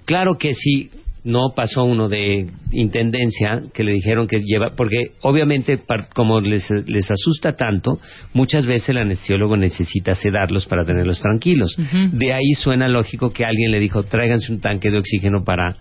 [0.04, 0.90] Claro que si
[1.26, 6.70] no pasó uno de intendencia que le dijeron que lleva, porque obviamente par- como les,
[6.86, 8.00] les asusta tanto,
[8.34, 11.76] muchas veces el anestesiólogo necesita sedarlos para tenerlos tranquilos.
[12.12, 15.76] De ahí suena lógico que alguien le dijo, tráiganse un tanque de oxígeno para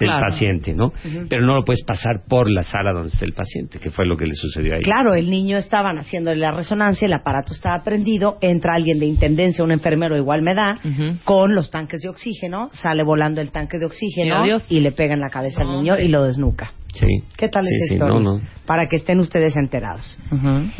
[0.00, 0.26] el Claro.
[0.28, 0.92] paciente, ¿no?
[1.28, 4.16] Pero no lo puedes pasar por la sala donde está el paciente, que fue lo
[4.16, 4.82] que le sucedió ahí.
[4.82, 9.62] Claro, el niño estaban haciéndole la resonancia, el aparato estaba prendido, entra alguien de intendencia,
[9.64, 10.78] un enfermero igual me da,
[11.24, 15.20] con los tanques de oxígeno, sale volando el tanque de oxígeno y le pega en
[15.20, 16.72] la cabeza al niño y lo desnuca.
[16.92, 17.06] Sí.
[17.36, 18.14] ¿Qué tal Sí, esa sí, historia?
[18.18, 18.40] no, no.
[18.66, 20.18] Para que estén ustedes enterados.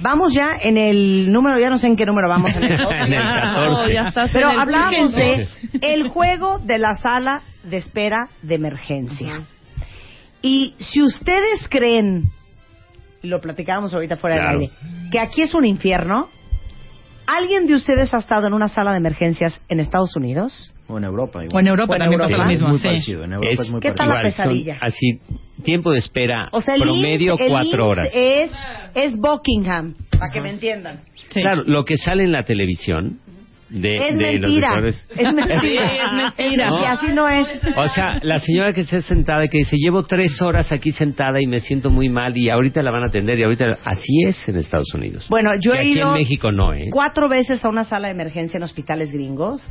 [0.03, 3.13] Vamos ya en el número, ya no sé en qué número vamos en el En
[3.13, 3.95] el 14.
[3.95, 5.47] ya estás Pero en el hablamos de
[5.83, 9.43] el juego de la sala de espera de emergencia.
[10.43, 12.25] Y si ustedes creen,
[13.23, 14.61] y lo platicábamos ahorita fuera Claro.
[14.61, 16.29] del aire, que aquí es un infierno,
[17.27, 20.73] ¿alguien de ustedes ha estado en una sala de emergencias en Estados Unidos?
[20.89, 21.45] O en Europa.
[21.45, 21.57] igual.
[21.57, 22.31] O en Europa O en también Europa.
[22.37, 22.69] pasa lo mismo.
[22.69, 22.85] Muy sí.
[22.89, 23.25] parecido.
[23.25, 23.95] En Europa es, Es- muy ¿Qué parecido.
[23.97, 24.79] tal la Igual, son pesadilla?
[24.81, 25.21] así,
[25.63, 28.09] tiempo de espera O sea, el promedio IMSS- cuatro horas.
[28.13, 28.51] Es,
[28.95, 31.01] es Buckingham, para que me entiendan.
[31.33, 31.43] Sí.
[31.43, 33.21] Claro, lo que sale en la televisión
[33.71, 34.69] de, es de los mentira.
[34.71, 35.09] doctores.
[35.17, 35.61] Es mentira.
[35.61, 36.71] Sí, es mentira.
[36.81, 37.47] Y así no es.
[37.77, 41.41] O sea, la señora que está sentada y que dice, llevo tres horas aquí sentada
[41.41, 43.79] y me siento muy mal y ahorita la van a atender y ahorita...
[43.85, 45.27] Así es en Estados Unidos.
[45.31, 46.89] Bueno, yo Y he aquí ido en México no, ¿eh?
[46.91, 49.67] cuatro veces a una sala de emergencia en hospitales gringos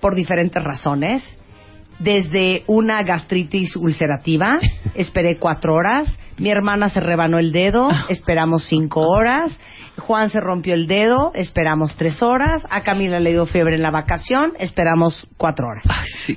[0.00, 1.22] por diferentes razones.
[1.98, 4.60] Desde una gastritis ulcerativa,
[4.94, 6.20] esperé cuatro horas.
[6.38, 9.58] Mi hermana se rebanó el dedo, esperamos cinco horas.
[9.98, 12.66] Juan se rompió el dedo, esperamos tres horas.
[12.70, 15.84] A Camila le dio fiebre en la vacación, esperamos cuatro horas.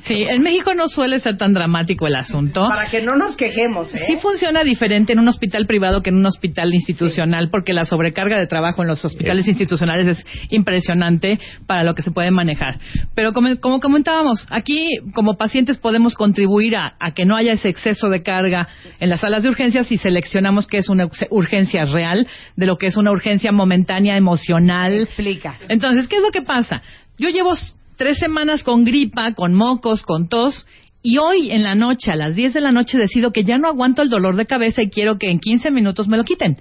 [0.04, 2.68] Sí, en México no suele ser tan dramático el asunto.
[2.68, 4.00] Para que no nos quejemos, ¿eh?
[4.08, 8.40] Sí funciona diferente en un hospital privado que en un hospital institucional, porque la sobrecarga
[8.40, 12.80] de trabajo en los hospitales institucionales es impresionante para lo que se puede manejar.
[13.16, 17.70] Pero como, como comentábamos, aquí como pacientes podemos contribuir a, a que no haya ese
[17.70, 18.68] exceso de carga
[19.00, 22.78] en las salas de urgencias si seleccionamos qué es una urge- urgencia real de lo
[22.78, 25.02] que es una urgencia momentánea emocional.
[25.02, 25.58] Explica.
[25.68, 26.82] Entonces, ¿qué es lo que pasa?
[27.18, 27.54] Yo llevo
[27.98, 30.66] tres semanas con gripa, con mocos, con tos,
[31.04, 33.68] y hoy en la noche, a las 10 de la noche, decido que ya no
[33.68, 36.58] aguanto el dolor de cabeza y quiero que en 15 minutos me lo quiten.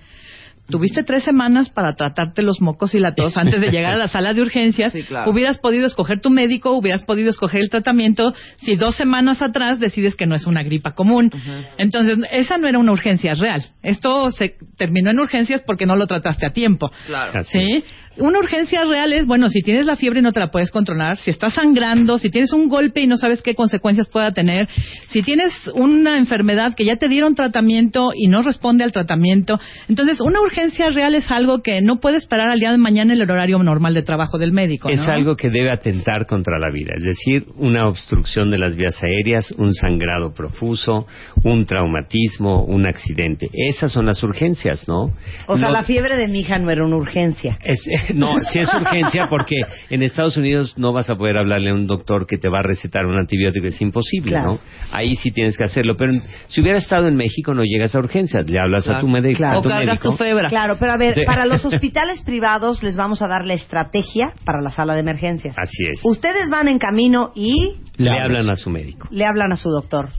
[0.71, 4.09] Tuviste tres semanas para tratarte los mocos y la tos antes de llegar a la
[4.09, 4.93] sala de urgencias.
[4.93, 5.31] Sí, claro.
[5.31, 10.17] Hubieras podido escoger tu médico, hubieras podido escoger el tratamiento si dos semanas atrás decides
[10.17, 11.31] que no es una gripa común.
[11.79, 13.63] Entonces, esa no era una urgencia real.
[13.83, 16.91] Esto se terminó en urgencias porque no lo trataste a tiempo.
[17.07, 17.45] Claro.
[17.45, 17.85] ¿Sí?
[18.21, 21.17] Una urgencia real es, bueno, si tienes la fiebre y no te la puedes controlar,
[21.17, 24.69] si estás sangrando, si tienes un golpe y no sabes qué consecuencias pueda tener,
[25.09, 29.59] si tienes una enfermedad que ya te dieron tratamiento y no responde al tratamiento.
[29.89, 33.21] Entonces, una urgencia real es algo que no puede esperar al día de mañana en
[33.21, 34.89] el horario normal de trabajo del médico.
[34.89, 39.03] Es algo que debe atentar contra la vida, es decir, una obstrucción de las vías
[39.03, 41.07] aéreas, un sangrado profuso,
[41.43, 43.49] un traumatismo, un accidente.
[43.53, 45.13] Esas son las urgencias, ¿no?
[45.47, 47.59] O sea, No- la fiebre de mi hija no era una urgencia.
[47.65, 47.87] Es-
[48.17, 49.57] no, sí es urgencia porque
[49.91, 52.63] en Estados Unidos no vas a poder hablarle a un doctor que te va a
[52.63, 54.55] recetar un antibiótico, es imposible, Claro.
[54.55, 54.59] ¿no?
[54.93, 56.13] Ahí sí tienes que hacerlo, pero
[56.49, 59.57] si hubiera estado en México no llegas a urgencias, le hablas a tu médico, Claro.
[59.57, 60.11] a O tu cargas médico.
[60.11, 60.49] tu febra.
[60.49, 64.61] Claro, pero a ver, para los hospitales privados les vamos a dar la estrategia para
[64.61, 65.57] la sala de emergencias.
[65.59, 66.01] Así es.
[66.05, 69.09] Ustedes van en camino y Le hablan a su médico.
[69.11, 70.11] le hablan a su doctor.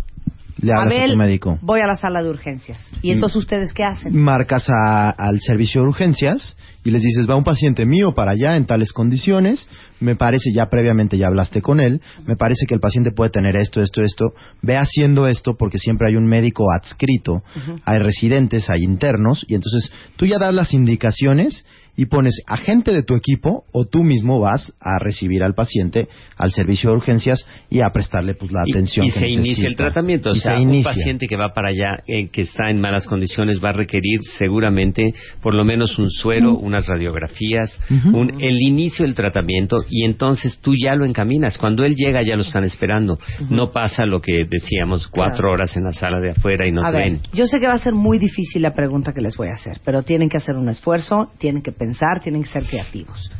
[0.62, 1.60] Le hablas a Abel, tu médico.
[1.62, 2.92] voy a la sala de urgencias.
[3.02, 3.14] ¿Y Mm.
[3.16, 4.16] entonces ustedes qué hacen?
[4.16, 8.56] Marcas a- al servicio de urgencias y les dices, va un paciente mío para allá
[8.56, 9.68] en tales condiciones,
[10.00, 13.56] me parece, ya previamente ya hablaste con él, me parece que el paciente puede tener
[13.56, 17.44] esto, esto, esto, ve haciendo esto porque siempre hay un médico adscrito,
[17.86, 21.66] hay residentes, hay internos, y entonces tú ya das las indicaciones
[21.98, 26.52] y pones agente de tu equipo o tú mismo vas a recibir al paciente al
[26.52, 29.76] servicio de urgencias y a prestarle pues la Y- atención y, que se inicia el
[29.76, 30.32] tratamiento.
[30.32, 33.06] O Y sea, se un paciente que va para allá, eh, que está en malas
[33.06, 37.78] condiciones, va a requerir seguramente por lo menos un suero, unas radiografías,
[38.14, 41.58] un- el inicio del tratamiento y entonces tú ya lo encaminas.
[41.58, 43.20] Cuando él llega ya lo están esperando.
[43.50, 45.54] No pasa lo que decíamos, cuatro Claro.
[45.54, 47.22] horas en la sala de afuera y no a te ver, ven.
[47.34, 49.80] yo sé que va a ser muy difícil la pregunta que les voy a hacer,
[49.86, 53.32] pero tienen que hacer un esfuerzo, tienen que pensar, tienen que ser creativos.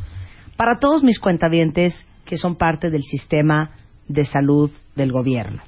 [0.56, 3.70] Para todos mis cuentavientes que son parte del sistema
[4.08, 5.62] de salud del gobierno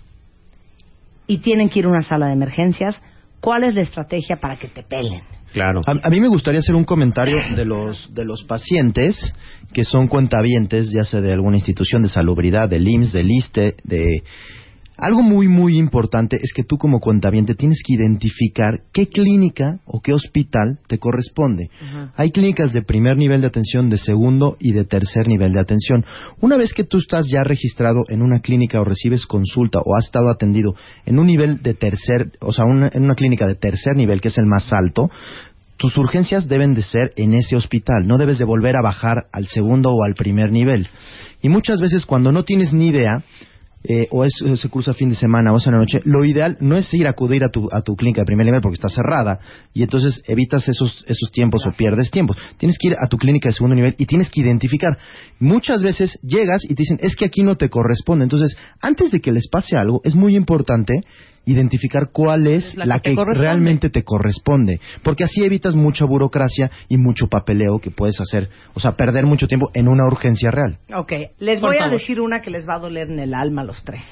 [1.28, 3.00] y tienen que ir a una sala de emergencias,
[3.40, 5.22] ¿cuál es la estrategia para que te pelen?
[5.52, 5.82] Claro.
[5.86, 9.34] A, a mí me gustaría hacer un comentario de los de los pacientes
[9.72, 14.24] que son cuentavientes, ya sea de alguna institución de salubridad, del IMSS, del ISTE, de
[14.96, 20.00] algo muy muy importante es que tú como cuentaviente tienes que identificar qué clínica o
[20.00, 21.68] qué hospital te corresponde.
[22.16, 26.04] Hay clínicas de primer nivel de atención, de segundo y de tercer nivel de atención.
[26.40, 30.06] Una vez que tú estás ya registrado en una clínica o recibes consulta o has
[30.06, 30.74] estado atendido
[31.06, 34.28] en un nivel de tercer, o sea, una- en una clínica de tercer nivel, que
[34.28, 35.10] es el más alto,
[35.76, 39.48] tus urgencias deben de ser en ese hospital, no debes de volver a bajar al
[39.48, 40.86] segundo o al primer nivel.
[41.42, 43.24] Y muchas veces cuando no tienes ni idea,
[43.86, 46.56] eh, o es, se cruza fin de semana o es en la noche, lo ideal
[46.60, 48.88] no es ir a acudir a tu, a tu clínica de primer nivel porque está
[48.88, 49.40] cerrada
[49.74, 52.38] y entonces evitas esos, esos tiempos o pierdes tiempos.
[52.56, 54.96] Tienes que ir a tu clínica de segundo nivel y tienes que identificar.
[55.38, 58.24] Muchas veces llegas y te dicen, es que aquí no te corresponde.
[58.24, 61.02] Entonces, antes de que les pase algo, es muy importante
[61.46, 64.80] identificar cuál es La la, que realmente te corresponde.
[65.02, 69.48] Porque así evitas mucha burocracia y mucho papeleo que puedes hacer, o sea, perder mucho
[69.48, 70.78] tiempo en una urgencia real.
[70.94, 73.62] Ok, les Por voy a decir una que les va a doler en el alma
[73.62, 74.02] a los tres.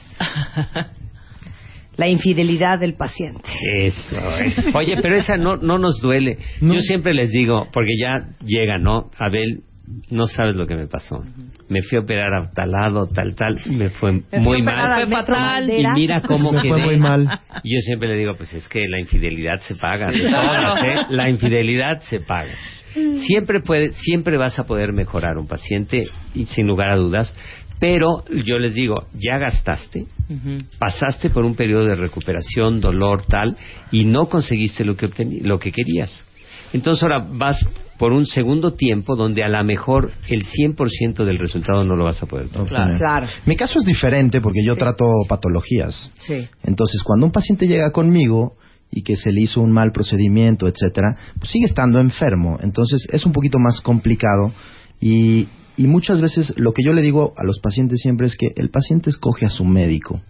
[1.96, 3.42] La infidelidad del paciente.
[3.70, 4.74] Eso es.
[4.74, 6.38] Oye, pero esa no, no nos duele.
[6.62, 6.72] No.
[6.72, 9.10] Yo siempre les digo, porque ya llega, ¿no?
[9.18, 9.62] Abel,
[10.10, 11.24] no sabes lo que me pasó.
[11.68, 14.92] me fui a operar a tal lado, tal, tal, me fue Me muy mal.
[14.92, 15.70] al Fue fatal.
[15.70, 16.70] Y mira cómo Me quedé.
[16.72, 17.26] fue muy mal.
[17.62, 20.10] Y Yo siempre le digo, pues es que la infidelidad se paga.
[20.10, 20.74] de claro.
[20.74, 20.96] todas, ¿eh?
[21.10, 22.54] La infidelidad se paga.
[23.26, 27.34] Siempre puede, siempre vas a poder mejorar un paciente y sin lugar a dudas.
[27.80, 30.06] Pero yo les digo, ya gastaste,
[30.78, 33.56] pasaste por un periodo de recuperación, dolor, tal,
[33.90, 35.08] y no conseguiste lo que,
[35.42, 36.24] lo que querías.
[36.72, 37.66] Entonces ahora vas
[38.02, 42.20] por un segundo tiempo donde a lo mejor el 100% del resultado no lo vas
[42.20, 42.62] a poder tener.
[42.62, 42.98] obtener.
[42.98, 43.28] Claro.
[43.46, 46.10] Mi caso es diferente porque yo trato patologías.
[46.18, 46.48] Sí.
[46.64, 48.56] Entonces, cuando un paciente llega conmigo
[48.90, 52.58] y que se le hizo un mal procedimiento, etcétera, pues sigue estando enfermo.
[52.60, 54.52] Entonces, es un poquito más complicado
[55.00, 55.46] y,
[55.76, 58.70] y muchas veces lo que yo le digo a los pacientes siempre es que el
[58.70, 60.20] paciente escoge a su médico.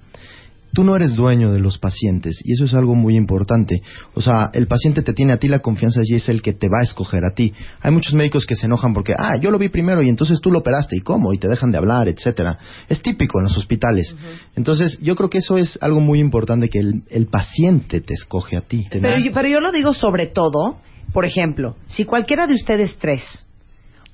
[0.74, 3.82] Tú no eres dueño de los pacientes y eso es algo muy importante.
[4.14, 6.68] O sea, el paciente te tiene a ti la confianza y es el que te
[6.68, 7.52] va a escoger a ti.
[7.80, 10.50] Hay muchos médicos que se enojan porque, ah, yo lo vi primero y entonces tú
[10.50, 12.58] lo operaste y cómo y te dejan de hablar, etcétera.
[12.88, 14.16] Es típico en los hospitales.
[14.56, 18.56] Entonces, yo creo que eso es algo muy importante que el, el paciente te escoge
[18.56, 18.86] a ti.
[18.90, 20.78] Pero yo, pero yo lo digo sobre todo,
[21.12, 23.22] por ejemplo, si cualquiera de ustedes tres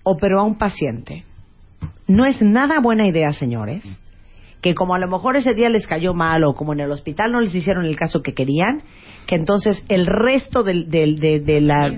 [0.03, 1.25] operó a un paciente,
[2.09, 3.85] no es nada buena idea, señores,
[4.61, 7.31] que como a lo mejor ese día les cayó mal o como en el hospital
[7.33, 8.83] no les hicieron el caso que querían,
[9.27, 11.91] que entonces el resto del, del- de, de la,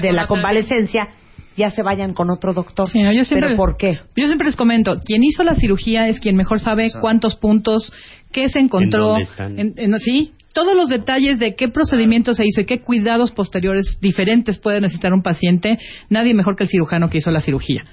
[0.00, 1.08] de la convalescencia
[1.56, 2.88] ya se vayan con otro doctor.
[2.88, 3.98] Sí, no, yo siempre- ¿Pero por qué?
[4.16, 7.92] Yo siempre les comento, quien hizo la cirugía es quien mejor sabe cuántos puntos,
[8.32, 9.58] qué se encontró, ¿En dónde están?
[9.58, 13.98] en- en- sí, todos los detalles de qué procedimiento se hizo y qué cuidados posteriores
[14.00, 15.78] diferentes puede necesitar un paciente,
[16.10, 17.84] nadie mejor que el cirujano que hizo la cirugía.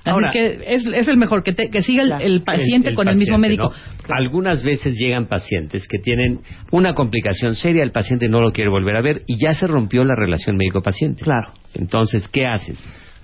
[0.00, 2.94] Así Ahora- que es, es el mejor, que, te- que siga el, paciente El- el
[2.94, 3.64] con el mismo médico.
[4.08, 4.14] ¿no?
[4.14, 6.40] Algunas veces llegan pacientes que tienen
[6.70, 10.04] una complicación seria, el paciente no lo quiere volver a ver y ya se rompió
[10.04, 11.24] la relación médico-paciente.
[11.24, 11.52] Claro.
[11.74, 12.78] Entonces, ¿qué haces?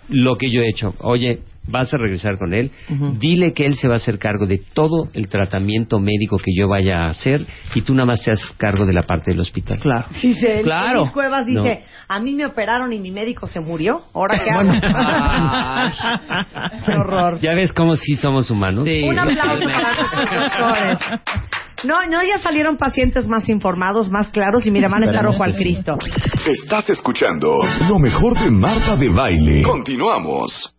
[0.09, 2.71] Lo que yo he hecho, oye, vas a regresar con él,
[3.19, 6.69] dile que él se va a hacer cargo de todo el tratamiento médico que yo
[6.69, 7.45] vaya a hacer
[7.75, 9.79] y tú nada más te haces cargo de la parte del hospital.
[9.81, 10.07] Claro.
[10.15, 11.01] Sí, se, Claro.
[11.01, 11.79] Luis Cuevas dice, No.
[12.09, 14.03] a mí me operaron y mi médico se murió.
[14.15, 14.73] ¿Ahora qué hago?
[16.87, 17.39] qué horror.
[17.41, 18.85] ¿Ya ves cómo sí somos humanos?
[18.85, 19.03] Sí.
[19.09, 20.99] Un aplauso para nuestros doctores.
[21.85, 25.43] No, no, ya salieron pacientes más informados, más claros y mira, van a estar ojo
[25.45, 25.55] al.
[25.55, 25.99] Cristo.
[26.47, 27.59] Estás escuchando
[27.89, 29.63] lo mejor de Marta de Baile.
[29.63, 30.74] Continuamos.